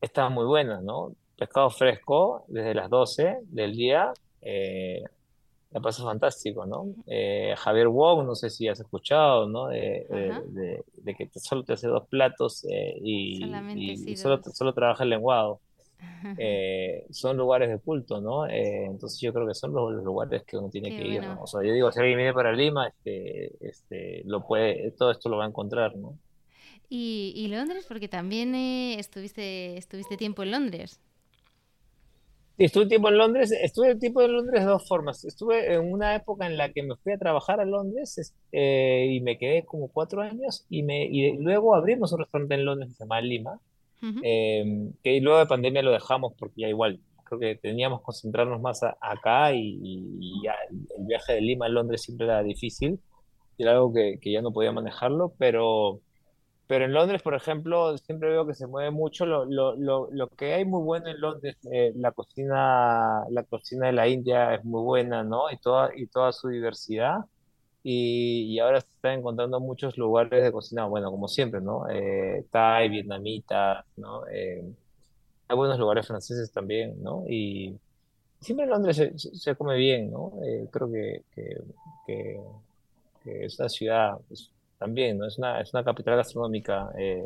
están 0.00 0.32
muy 0.32 0.46
buenas, 0.46 0.82
¿no? 0.82 1.12
Pescado 1.36 1.68
fresco 1.68 2.44
desde 2.48 2.74
las 2.74 2.88
12 2.88 3.40
del 3.42 3.76
día, 3.76 4.12
eh, 4.40 5.02
la 5.70 5.80
pasó 5.80 6.04
fantástico, 6.04 6.64
¿no? 6.64 6.86
Eh, 7.06 7.54
Javier 7.58 7.88
Wong, 7.88 8.24
no 8.24 8.34
sé 8.34 8.48
si 8.48 8.68
has 8.68 8.80
escuchado, 8.80 9.46
¿no? 9.46 9.68
De, 9.68 10.82
que 11.04 11.28
solo 11.34 11.62
te 11.62 11.74
hace 11.74 11.88
dos 11.88 12.06
platos 12.08 12.64
eh, 12.70 12.98
y, 13.02 14.16
solo, 14.16 14.40
solo 14.42 14.72
trabaja 14.72 15.04
el 15.04 15.10
lenguado. 15.10 15.60
Eh, 16.36 17.06
son 17.10 17.36
lugares 17.36 17.68
de 17.68 17.78
culto, 17.78 18.20
¿no? 18.20 18.46
entonces 18.48 19.20
yo 19.20 19.32
creo 19.32 19.46
que 19.46 19.54
son 19.54 19.72
los, 19.72 20.02
lugares 20.02 20.42
que 20.44 20.56
uno 20.56 20.68
tiene 20.68 20.90
que 20.90 21.06
ir, 21.06 21.22
¿no? 21.22 21.42
O 21.42 21.46
sea, 21.46 21.62
yo 21.62 21.72
digo, 21.72 21.90
si 21.92 22.00
alguien 22.00 22.18
viene 22.18 22.32
para 22.32 22.52
Lima, 22.52 22.88
este, 22.88 23.52
este, 23.66 24.22
lo 24.24 24.46
puede, 24.46 24.90
todo 24.92 25.10
esto 25.10 25.28
lo 25.28 25.36
va 25.36 25.44
a 25.44 25.48
encontrar, 25.48 25.96
¿no? 25.96 26.18
Y, 26.88 27.32
y 27.36 27.48
Londres, 27.48 27.84
porque 27.86 28.08
también 28.08 28.54
estuviste, 28.54 29.76
estuviste 29.76 30.16
tiempo 30.16 30.42
en 30.42 30.52
Londres 30.52 31.00
estuve 32.58 32.86
tiempo 32.86 33.08
en 33.08 33.18
Londres, 33.18 33.52
estuve 33.52 33.94
tiempo 33.94 34.20
en 34.22 34.32
Londres 34.32 34.60
de 34.60 34.66
dos 34.66 34.86
formas. 34.86 35.24
Estuve 35.24 35.74
en 35.74 35.92
una 35.92 36.16
época 36.16 36.46
en 36.46 36.56
la 36.56 36.72
que 36.72 36.82
me 36.82 36.96
fui 36.96 37.12
a 37.12 37.18
trabajar 37.18 37.60
a 37.60 37.64
Londres 37.64 38.34
eh, 38.52 39.08
y 39.10 39.20
me 39.20 39.38
quedé 39.38 39.64
como 39.64 39.88
cuatro 39.88 40.20
años 40.20 40.66
y, 40.68 40.82
me, 40.82 41.06
y 41.06 41.36
luego 41.38 41.74
abrimos 41.74 42.12
un 42.12 42.18
restaurante 42.20 42.54
en 42.54 42.64
Londres 42.64 42.90
que 42.90 42.94
se 42.96 43.04
llama 43.04 43.20
Lima, 43.20 43.60
em, 44.02 44.92
que 45.02 45.20
luego 45.20 45.38
de 45.38 45.46
pandemia 45.46 45.82
lo 45.82 45.92
dejamos 45.92 46.34
porque 46.38 46.62
ya 46.62 46.68
igual, 46.68 47.00
creo 47.24 47.40
que 47.40 47.56
teníamos 47.56 48.00
que 48.00 48.04
concentrarnos 48.06 48.60
más 48.60 48.82
acá 48.82 49.52
y, 49.52 50.42
ya 50.42 50.54
el 50.70 51.06
viaje 51.06 51.34
de 51.34 51.40
Lima 51.40 51.66
a 51.66 51.68
Londres 51.68 52.02
siempre 52.02 52.26
era 52.26 52.42
difícil, 52.42 53.00
era 53.58 53.72
algo 53.72 53.92
que, 53.92 54.18
que 54.20 54.32
ya 54.32 54.42
no 54.42 54.52
podía 54.52 54.72
manejarlo, 54.72 55.34
pero 55.38 56.00
pero 56.68 56.84
en 56.84 56.92
Londres, 56.92 57.22
por 57.22 57.34
ejemplo, 57.34 57.96
siempre 57.96 58.28
veo 58.28 58.46
que 58.46 58.54
se 58.54 58.66
mueve 58.66 58.90
mucho. 58.90 59.24
Lo, 59.24 59.46
lo, 59.46 59.74
lo, 59.74 60.10
lo 60.12 60.28
que 60.28 60.52
hay 60.52 60.66
muy 60.66 60.82
bueno 60.82 61.08
en 61.08 61.18
Londres, 61.18 61.56
eh, 61.72 61.92
la 61.96 62.12
cocina, 62.12 63.24
la 63.30 63.42
cocina 63.44 63.86
de 63.86 63.94
la 63.94 64.06
India 64.06 64.54
es 64.54 64.64
muy 64.66 64.82
buena, 64.82 65.24
¿no? 65.24 65.50
Y 65.50 65.56
toda, 65.56 65.90
y 65.96 66.06
toda 66.08 66.30
su 66.32 66.48
diversidad. 66.48 67.20
Y, 67.82 68.54
y 68.54 68.58
ahora 68.58 68.80
se 68.80 68.88
están 68.88 69.18
encontrando 69.20 69.60
muchos 69.60 69.96
lugares 69.96 70.42
de 70.44 70.52
cocina, 70.52 70.86
bueno, 70.86 71.10
como 71.10 71.28
siempre, 71.28 71.60
¿no? 71.60 71.88
Eh, 71.88 72.44
Thai, 72.50 72.88
vietnamita, 72.88 73.84
¿no? 73.96 74.26
Eh, 74.28 74.64
hay 75.48 75.56
buenos 75.56 75.78
lugares 75.78 76.06
franceses 76.06 76.52
también, 76.52 77.02
¿no? 77.02 77.24
Y 77.28 77.78
siempre 78.40 78.64
en 78.64 78.70
Londres 78.70 78.96
se, 78.96 79.18
se 79.18 79.56
come 79.56 79.76
bien, 79.76 80.10
¿no? 80.10 80.32
Eh, 80.44 80.68
creo 80.70 80.90
que, 80.90 81.22
que, 81.34 81.62
que, 82.06 82.40
que 83.24 83.44
es 83.46 83.58
una 83.58 83.68
ciudad 83.68 84.18
pues, 84.28 84.50
también, 84.78 85.18
¿no? 85.18 85.26
Es 85.26 85.38
una, 85.38 85.60
es 85.60 85.72
una 85.72 85.84
capital 85.84 86.16
gastronómica 86.16 86.90
eh, 86.98 87.22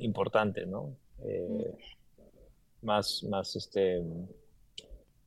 importante, 0.00 0.66
¿no? 0.66 0.94
Eh, 1.24 1.72
más, 2.82 3.24
más, 3.24 3.56
este, 3.56 4.02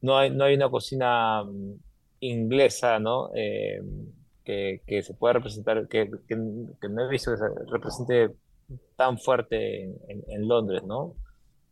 no 0.01 0.17
hay, 0.17 0.29
no 0.31 0.43
hay 0.45 0.55
una 0.55 0.69
cocina 0.69 1.43
mm, 1.43 1.73
inglesa, 2.21 2.99
¿no? 2.99 3.31
Eh, 4.45 4.81
que, 4.85 4.95
que, 4.95 5.03
se 5.03 5.13
pueda 5.13 5.33
representar, 5.33 5.87
que, 5.87 6.09
que, 6.27 6.35
no 6.35 7.05
he 7.05 7.09
visto 7.09 7.31
que 7.31 7.37
se 7.37 7.45
represente 7.71 8.35
tan 8.95 9.17
fuerte 9.17 9.83
en, 9.83 10.23
en, 10.27 10.47
Londres, 10.47 10.83
¿no? 10.83 11.15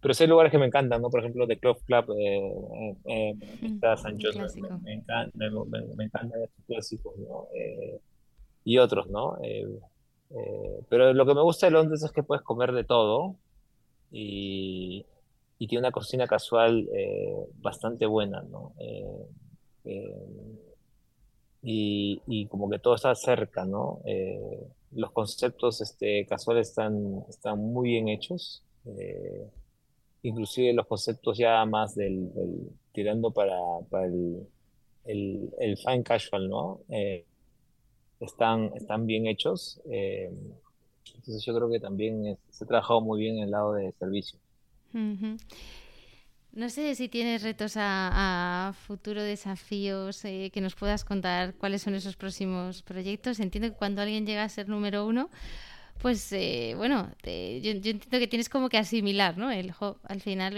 Pero 0.01 0.13
sí 0.13 0.23
hay 0.23 0.29
lugares 0.29 0.51
que 0.51 0.57
me 0.57 0.67
encantan, 0.67 1.01
¿no? 1.01 1.09
Por 1.09 1.19
ejemplo, 1.19 1.47
The 1.47 1.59
Club 1.59 1.77
Club, 1.85 2.15
eh, 2.17 3.33
está 3.61 3.97
San 3.97 4.17
John, 4.21 4.35
me, 4.55 4.77
me, 4.81 4.93
encanta, 4.93 5.31
me, 5.35 5.49
me, 5.95 6.03
encantan 6.05 6.43
estos 6.43 6.65
clásicos, 6.65 7.17
¿no? 7.17 7.47
y 8.63 8.77
otros, 8.77 9.07
¿no? 9.09 9.37
Eh, 9.41 9.67
eh, 10.29 10.83
pero 10.89 11.13
lo 11.13 11.25
que 11.25 11.33
me 11.33 11.41
gusta 11.41 11.65
de 11.65 11.71
Londres 11.71 12.03
es 12.03 12.11
que 12.11 12.23
puedes 12.23 12.43
comer 12.43 12.71
de 12.71 12.83
todo 12.83 13.35
y, 14.11 15.05
y 15.57 15.67
tiene 15.67 15.79
una 15.79 15.91
cocina 15.91 16.27
casual 16.27 16.87
eh, 16.93 17.35
bastante 17.55 18.05
buena, 18.05 18.43
¿no? 18.43 18.73
Y, 21.61 22.21
y, 22.25 22.47
como 22.47 22.69
que 22.69 22.79
todo 22.79 22.95
está 22.95 23.13
cerca, 23.15 23.65
¿no? 23.65 24.01
los 24.91 25.11
conceptos 25.11 25.81
este, 25.81 26.25
casuales 26.25 26.69
están, 26.69 27.23
están 27.29 27.59
muy 27.59 27.89
bien 27.89 28.07
hechos, 28.07 28.63
inclusive 30.23 30.73
los 30.73 30.87
conceptos 30.87 31.37
ya 31.37 31.63
más 31.65 31.95
del, 31.95 32.31
tirando 32.91 33.31
para, 33.31 33.55
el, 34.03 34.47
el, 35.05 35.77
fine 35.77 36.03
casual, 36.03 36.49
¿no? 36.49 36.81
Eh, 36.89 37.25
están, 38.19 38.71
están 38.75 39.05
bien 39.05 39.27
hechos. 39.27 39.79
Eh, 39.89 40.29
entonces 41.15 41.43
yo 41.45 41.55
creo 41.55 41.69
que 41.69 41.79
también 41.79 42.37
se 42.49 42.63
ha 42.63 42.67
trabajado 42.67 43.01
muy 43.01 43.19
bien 43.19 43.37
en 43.37 43.43
el 43.43 43.51
lado 43.51 43.73
de 43.73 43.91
servicio. 43.93 44.39
No 46.51 46.69
sé 46.69 46.95
si 46.95 47.09
tienes 47.09 47.43
retos 47.43 47.73
a, 47.75 48.73
futuro, 48.87 49.21
desafíos, 49.21 50.25
eh, 50.25 50.49
que 50.51 50.61
nos 50.61 50.73
puedas 50.73 51.05
contar 51.05 51.53
cuáles 51.53 51.83
son 51.83 51.93
esos 51.93 52.15
próximos 52.15 52.81
proyectos. 52.81 53.39
Entiendo 53.39 53.69
que 53.69 53.77
cuando 53.77 54.01
alguien 54.01 54.25
llega 54.25 54.43
a 54.43 54.49
ser 54.49 54.67
número 54.67 55.05
uno, 55.05 55.29
pues 55.99 56.31
eh, 56.31 56.73
bueno, 56.75 57.11
yo, 57.23 57.71
entiendo 57.71 58.19
que 58.19 58.27
tienes 58.27 58.49
como 58.49 58.69
que 58.69 58.77
asimilar, 58.77 59.37
¿no? 59.37 59.51
El, 59.51 59.73
al 60.03 60.21
final, 60.21 60.55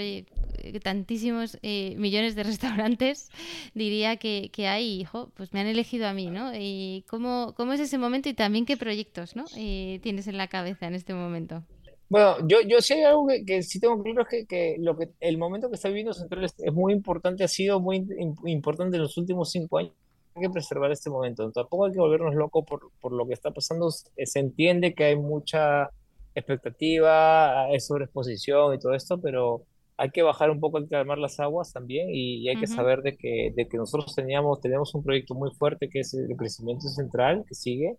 tantísimos 0.82 1.58
eh, 1.62 1.95
millones 1.97 2.36
de 2.36 2.43
restaurantes, 2.51 3.30
diría 3.73 4.15
que, 4.15 4.49
que 4.54 4.67
hay, 4.67 5.01
hijo, 5.01 5.32
pues 5.36 5.51
me 5.51 5.60
han 5.60 5.67
elegido 5.67 6.08
a 6.08 6.13
mí, 6.13 6.27
¿no? 6.27 6.54
Y 6.56 7.04
cómo, 7.10 7.54
cómo 7.58 7.73
es 7.73 7.82
ese 7.82 7.97
momento 7.97 8.30
y 8.30 8.34
también 8.34 8.65
qué 8.65 8.77
proyectos, 8.77 9.36
¿no? 9.36 9.43
tienes 9.45 10.27
en 10.27 10.38
la 10.38 10.47
cabeza 10.47 10.88
en 10.88 10.95
este 10.95 11.13
momento. 11.13 11.65
Bueno, 12.12 12.45
yo, 12.45 12.58
yo 12.67 12.82
sí 12.82 12.95
hay 12.95 13.04
algo 13.04 13.26
que, 13.45 13.63
sí 13.63 13.80
tengo 13.80 14.04
claro, 14.04 14.24
es 14.24 14.28
que, 14.28 14.45
que, 14.45 14.76
lo 14.80 14.97
que 14.97 15.12
el 15.21 15.38
momento 15.38 15.69
que 15.69 15.76
está 15.76 15.88
viviendo 15.88 16.12
Central 16.13 16.43
es, 16.43 16.74
muy 16.74 16.91
importante, 16.91 17.45
ha 17.45 17.47
sido 17.47 17.80
muy 17.80 18.06
importante 18.43 18.97
en 18.97 19.04
los 19.04 19.15
últimos 19.15 19.50
cinco 19.50 19.78
años. 19.78 19.93
Hay 20.36 20.41
que 20.41 20.50
preservar 20.50 20.91
este 20.91 21.10
momento. 21.10 21.50
Tampoco 21.54 21.86
hay 21.86 21.93
que 21.93 22.00
volvernos 22.00 22.36
locos 22.36 22.65
por, 22.67 22.91
por 23.00 23.13
lo 23.13 23.26
que 23.26 23.34
está 23.34 23.52
pasando. 23.52 23.89
Se 23.91 24.39
entiende 24.39 24.93
que 24.93 25.06
hay 25.06 25.15
mucha 25.15 25.89
expectativa, 26.36 27.67
hay 27.67 27.80
sobreexposición 27.80 28.74
y 28.76 28.80
todo 28.80 28.93
esto, 28.93 29.17
pero 29.21 29.62
hay 29.95 30.10
que 30.10 30.21
bajar 30.21 30.52
un 30.52 30.60
poco, 30.60 30.80
hay 30.80 30.84
que 30.84 30.89
calmar 30.89 31.17
las 31.17 31.39
aguas 31.39 31.71
también 31.71 32.10
y, 32.12 32.50
hay 32.50 32.60
que 32.60 32.67
saber 32.67 33.04
de 33.04 33.15
que, 33.15 33.54
de 33.56 33.69
que 33.69 33.78
nosotros 33.78 34.13
teníamos, 34.13 34.60
tenemos 34.60 34.93
un 34.95 35.04
proyecto 35.04 35.34
muy 35.34 35.52
fuerte 35.52 35.88
que 35.88 36.02
es 36.02 36.13
el 36.13 36.36
crecimiento 36.36 36.89
central, 36.89 37.45
que 37.47 37.56
sigue 37.56 37.95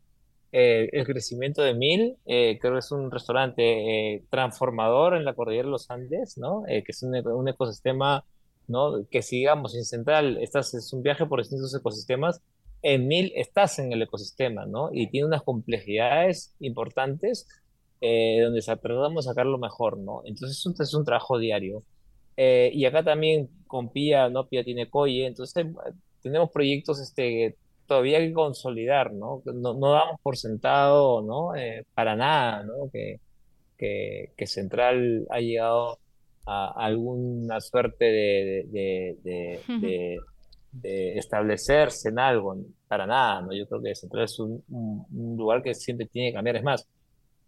eh, 0.54 0.90
el 0.92 1.06
crecimiento 1.06 1.62
de 1.62 1.72
Mil, 1.72 2.18
eh, 2.26 2.58
creo 2.60 2.74
que 2.74 2.80
es 2.80 2.92
un 2.92 3.10
restaurante 3.10 4.16
eh, 4.16 4.24
transformador 4.28 5.16
en 5.16 5.24
la 5.24 5.32
cordillera 5.32 5.64
de 5.64 5.70
los 5.70 5.90
Andes, 5.90 6.36
¿no? 6.36 6.64
que 6.66 6.84
es 6.86 7.02
un, 7.02 7.14
un, 7.26 7.48
ecosistema, 7.48 8.22
¿no? 8.68 9.06
Que 9.10 9.22
sigamos 9.22 9.74
en 9.74 9.84
Central, 9.86 10.36
estás, 10.42 10.74
es 10.74 10.92
un 10.92 11.02
viaje 11.02 11.24
por 11.24 11.40
distintos 11.40 11.74
ecosistemas, 11.74 12.42
en 12.82 13.08
Mil 13.08 13.32
estás 13.34 13.78
en 13.78 13.92
el 13.92 14.02
ecosistema, 14.02 14.66
¿no? 14.66 14.90
Y 14.92 15.06
tiene 15.06 15.26
unas 15.26 15.42
complejidades 15.42 16.54
importantes 16.60 17.48
donde 18.00 18.60
tratamos 18.62 19.24
de 19.24 19.30
sacar 19.30 19.46
lo 19.46 19.58
mejor, 19.58 19.96
¿no? 19.96 20.22
Entonces 20.26 20.58
es 20.58 20.66
un, 20.66 20.74
es 20.78 20.92
un 20.92 21.04
trabajo 21.04 21.38
diario. 21.38 21.82
y 22.36 22.84
acá 22.84 23.02
también 23.02 23.48
con 23.66 23.90
Pía, 23.90 24.28
¿no? 24.28 24.48
Pía 24.48 24.64
tiene 24.64 24.90
Coye, 24.90 25.26
entonces 25.26 25.66
tenemos 26.22 26.50
proyectos 26.50 27.00
este, 27.00 27.56
todavía 27.92 28.18
hay 28.18 28.28
que 28.28 28.34
consolidar, 28.34 29.12
¿no? 29.12 29.42
No, 29.44 29.74
no 29.74 29.92
damos 29.92 30.18
por 30.22 30.38
sentado, 30.38 31.20
¿no? 31.20 31.54
Eh, 31.54 31.84
para 31.94 32.16
nada, 32.16 32.62
¿no? 32.62 32.88
Que, 32.90 33.20
que, 33.76 34.32
que, 34.34 34.46
Central 34.46 35.26
ha 35.28 35.40
llegado 35.40 35.98
a 36.46 36.72
alguna 36.86 37.60
suerte 37.60 38.06
de, 38.06 38.66
de, 38.70 39.60
de, 39.68 40.18
de, 40.72 41.18
establecerse 41.18 42.08
en 42.08 42.18
algo, 42.18 42.56
para 42.88 43.06
nada, 43.06 43.42
¿no? 43.42 43.52
Yo 43.52 43.66
creo 43.66 43.82
que 43.82 43.94
Central 43.94 44.24
es 44.24 44.38
un, 44.38 44.64
un, 44.70 45.36
lugar 45.36 45.62
que 45.62 45.74
siempre 45.74 46.06
tiene 46.06 46.30
que 46.30 46.34
cambiar. 46.34 46.56
Es 46.56 46.64
más, 46.64 46.88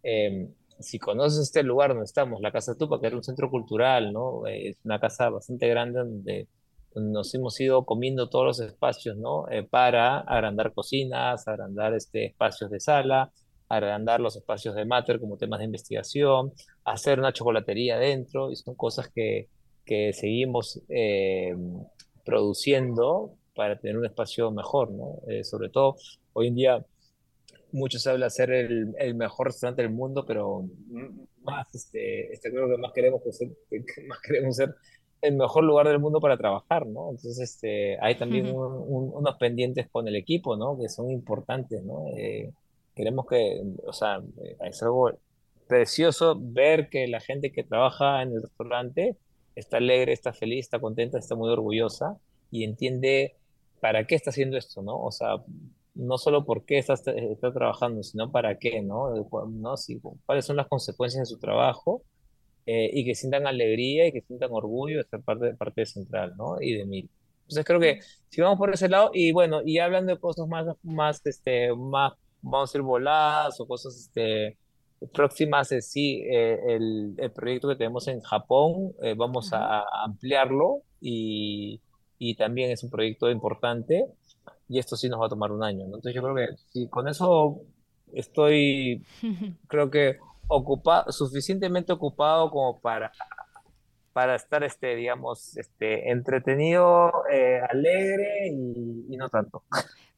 eh, 0.02 0.46
si 0.78 0.98
conoces 0.98 1.40
este 1.40 1.62
lugar 1.62 1.90
donde 1.90 2.04
estamos, 2.04 2.38
la 2.42 2.52
Casa 2.52 2.76
Tupa, 2.76 3.00
que 3.00 3.06
era 3.06 3.16
un 3.16 3.24
centro 3.24 3.48
cultural, 3.50 4.12
¿no? 4.12 4.46
Es 4.46 4.76
una 4.84 5.00
casa 5.00 5.30
bastante 5.30 5.68
grande 5.68 6.00
donde 6.00 6.48
nos 6.94 7.34
hemos 7.34 7.58
ido 7.60 7.84
comiendo 7.84 8.28
todos 8.28 8.46
los 8.46 8.60
espacios, 8.60 9.16
¿no? 9.16 9.48
Eh, 9.48 9.64
para 9.64 10.18
agrandar 10.20 10.72
cocinas, 10.72 11.46
agrandar 11.48 11.94
este, 11.94 12.26
espacios 12.26 12.70
de 12.70 12.80
sala, 12.80 13.32
agrandar 13.68 14.20
los 14.20 14.36
espacios 14.36 14.74
de 14.74 14.84
mater 14.84 15.20
como 15.20 15.36
temas 15.36 15.58
de 15.58 15.66
investigación, 15.66 16.52
hacer 16.84 17.18
una 17.18 17.32
chocolatería 17.32 17.98
dentro, 17.98 18.50
y 18.50 18.56
son 18.56 18.74
cosas 18.74 19.08
que, 19.08 19.48
que 19.84 20.12
seguimos 20.12 20.80
eh, 20.88 21.54
produciendo 22.24 23.36
para 23.54 23.78
tener 23.78 23.96
un 23.96 24.06
espacio 24.06 24.50
mejor, 24.50 24.90
¿no? 24.92 25.20
Eh, 25.28 25.44
sobre 25.44 25.70
todo, 25.70 25.96
hoy 26.32 26.48
en 26.48 26.54
día 26.54 26.86
mucho 27.72 27.98
se 27.98 28.10
habla 28.10 28.26
de 28.26 28.30
ser 28.30 28.52
el, 28.52 28.94
el, 28.98 29.14
mejor 29.16 29.48
restaurante 29.48 29.82
del 29.82 29.90
mundo, 29.90 30.24
pero 30.26 30.64
más, 31.42 31.74
este, 31.74 32.32
este 32.32 32.50
que 32.52 32.78
más 32.78 32.92
queremos 32.92 33.22
ser, 33.30 33.48
más 34.06 34.20
queremos 34.20 34.56
ser 34.56 34.74
el 35.24 35.36
mejor 35.36 35.64
lugar 35.64 35.88
del 35.88 35.98
mundo 35.98 36.20
para 36.20 36.36
trabajar, 36.36 36.86
¿no? 36.86 37.10
Entonces, 37.10 37.38
este, 37.40 37.98
hay 38.00 38.16
también 38.16 38.52
unos 38.54 39.36
pendientes 39.38 39.88
con 39.90 40.06
el 40.06 40.16
equipo, 40.16 40.56
¿no? 40.56 40.78
Que 40.78 40.88
son 40.88 41.10
importantes, 41.10 41.82
¿no? 41.82 42.08
Eh, 42.16 42.52
queremos 42.94 43.26
que, 43.26 43.62
o 43.86 43.92
sea, 43.92 44.22
eh, 44.42 44.56
es 44.60 44.82
algo 44.82 45.12
precioso 45.66 46.36
ver 46.38 46.90
que 46.90 47.08
la 47.08 47.20
gente 47.20 47.52
que 47.52 47.64
trabaja 47.64 48.22
en 48.22 48.32
el 48.32 48.42
restaurante 48.42 49.16
está 49.54 49.78
alegre, 49.78 50.12
está 50.12 50.34
feliz, 50.34 50.66
está 50.66 50.78
contenta, 50.78 51.18
está 51.18 51.34
muy 51.34 51.50
orgullosa 51.50 52.18
y 52.50 52.64
entiende 52.64 53.34
para 53.80 54.06
qué 54.06 54.16
está 54.16 54.30
haciendo 54.30 54.58
esto, 54.58 54.82
¿no? 54.82 54.96
O 55.00 55.10
sea, 55.10 55.42
no 55.94 56.18
solo 56.18 56.44
por 56.44 56.66
qué 56.66 56.78
está, 56.78 56.94
está 56.94 57.52
trabajando, 57.52 58.02
sino 58.02 58.30
para 58.30 58.58
qué, 58.58 58.82
¿no? 58.82 59.14
¿no? 59.48 59.76
Si, 59.78 60.00
cuáles 60.26 60.44
son 60.44 60.56
las 60.56 60.68
consecuencias 60.68 61.22
de 61.28 61.34
su 61.34 61.38
trabajo 61.38 62.02
eh, 62.66 62.90
y 62.92 63.04
que 63.04 63.14
sientan 63.14 63.46
alegría 63.46 64.06
y 64.06 64.12
que 64.12 64.22
sientan 64.22 64.50
orgullo 64.52 64.98
de 64.98 65.04
ser 65.04 65.20
parte, 65.20 65.46
de, 65.46 65.54
parte 65.54 65.82
de 65.82 65.86
Central, 65.86 66.34
¿no? 66.36 66.60
Y 66.60 66.74
de 66.74 66.86
Mil. 66.86 67.10
Entonces 67.42 67.64
creo 67.64 67.80
que 67.80 68.00
si 68.30 68.40
vamos 68.40 68.58
por 68.58 68.72
ese 68.72 68.88
lado, 68.88 69.10
y 69.12 69.32
bueno, 69.32 69.60
y 69.64 69.78
hablando 69.78 70.14
de 70.14 70.20
cosas 70.20 70.48
más, 70.48 70.66
más, 70.82 71.20
este, 71.26 71.74
más, 71.74 72.14
vamos 72.40 72.74
a 72.74 72.78
ir 72.78 72.82
voladas 72.82 73.60
o 73.60 73.66
cosas, 73.66 73.96
este, 73.96 74.56
próximas, 75.12 75.70
eh, 75.72 75.82
sí, 75.82 76.22
eh, 76.24 76.58
el, 76.68 77.14
el, 77.18 77.30
proyecto 77.32 77.68
que 77.68 77.76
tenemos 77.76 78.08
en 78.08 78.20
Japón, 78.20 78.94
vamos 79.16 79.52
a, 79.52 79.84
ampliarlo 80.04 80.82
y, 81.00 81.80
y, 82.18 82.34
también 82.36 82.70
es 82.70 82.82
un 82.82 82.90
proyecto 82.90 83.30
importante 83.30 84.06
y 84.68 84.78
esto 84.78 84.96
sí 84.96 85.08
nos 85.08 85.20
va 85.20 85.26
a 85.26 85.28
tomar 85.28 85.52
un 85.52 85.62
año, 85.62 85.80
¿no? 85.86 85.96
Entonces 85.96 86.14
yo 86.14 86.22
creo 86.22 86.34
que 86.34 86.56
si 86.72 86.88
con 86.88 87.08
eso 87.08 87.60
estoy, 88.12 89.04
creo 89.68 89.90
que 89.90 90.18
ocupado, 90.48 91.10
suficientemente 91.12 91.92
ocupado 91.92 92.50
como 92.50 92.80
para, 92.80 93.12
para 94.12 94.34
estar, 94.34 94.62
este, 94.64 94.94
digamos, 94.96 95.56
este, 95.56 96.10
entretenido, 96.10 97.12
eh, 97.30 97.60
alegre 97.68 98.48
y, 98.48 99.16
no 99.16 99.28
tanto. 99.28 99.62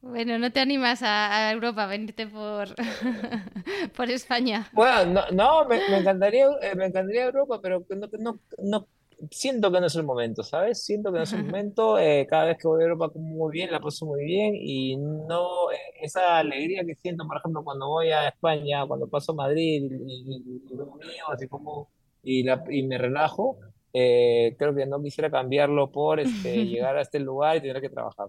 Bueno, 0.01 0.39
¿no 0.39 0.53
te 0.53 0.61
animas 0.61 1.03
a, 1.03 1.51
Europa, 1.53 1.85
a 1.85 1.87
venirte 1.87 2.27
por, 2.27 2.69
por 3.97 4.11
España? 4.11 4.69
Bueno, 4.73 5.23
no, 5.33 5.65
me, 5.67 5.79
encantaría, 5.99 6.47
eh, 6.63 6.75
me 6.77 6.87
encantaría 6.87 7.25
Europa, 7.25 7.61
pero 7.63 7.85
no, 7.91 8.09
no, 8.19 8.39
no 8.59 8.87
siento 9.31 9.73
que 9.73 9.81
no 9.81 9.87
es 9.87 9.95
el 9.97 10.05
momento, 10.05 10.43
¿sabes? 10.43 10.85
Siento 10.85 11.11
que 11.11 11.19
no 11.19 11.25
es 11.25 11.33
el 11.33 11.45
momento. 11.45 11.99
Eh, 11.99 12.27
cada 12.29 12.47
vez 12.47 12.59
que 12.59 12.69
voy 12.69 12.83
a 12.83 12.85
Europa 12.85 13.11
como 13.11 13.27
muy 13.27 13.53
bien, 13.53 13.71
la 13.71 13.81
paso 13.81 14.07
muy 14.07 14.25
bien 14.25 14.55
y 14.55 14.97
no 14.97 15.71
eh, 15.73 15.77
esa 16.03 16.39
alegría 16.39 16.85
que 16.85 16.95
siento, 16.95 17.27
por 17.27 17.39
ejemplo, 17.39 17.65
cuando 17.65 17.89
voy 17.89 18.11
a 18.11 18.29
España, 18.29 18.87
cuando 18.87 19.09
paso 19.09 19.33
a 19.33 19.37
Madrid 19.37 19.91
y, 19.91 20.63
y, 20.65 21.49
como, 21.49 21.89
y, 22.23 22.43
la, 22.43 22.63
y 22.69 22.83
me 22.83 22.99
relajo, 22.99 23.59
eh, 23.93 24.55
creo 24.59 24.75
que 24.75 24.87
no 24.87 25.03
quisiera 25.03 25.31
cambiarlo 25.31 25.91
por 25.91 26.21
este, 26.21 26.65
llegar 26.67 26.97
a 26.97 27.03
este 27.03 27.19
lugar 27.19 27.57
y 27.57 27.61
tener 27.61 27.81
que 27.81 27.91
trabajar. 27.91 28.29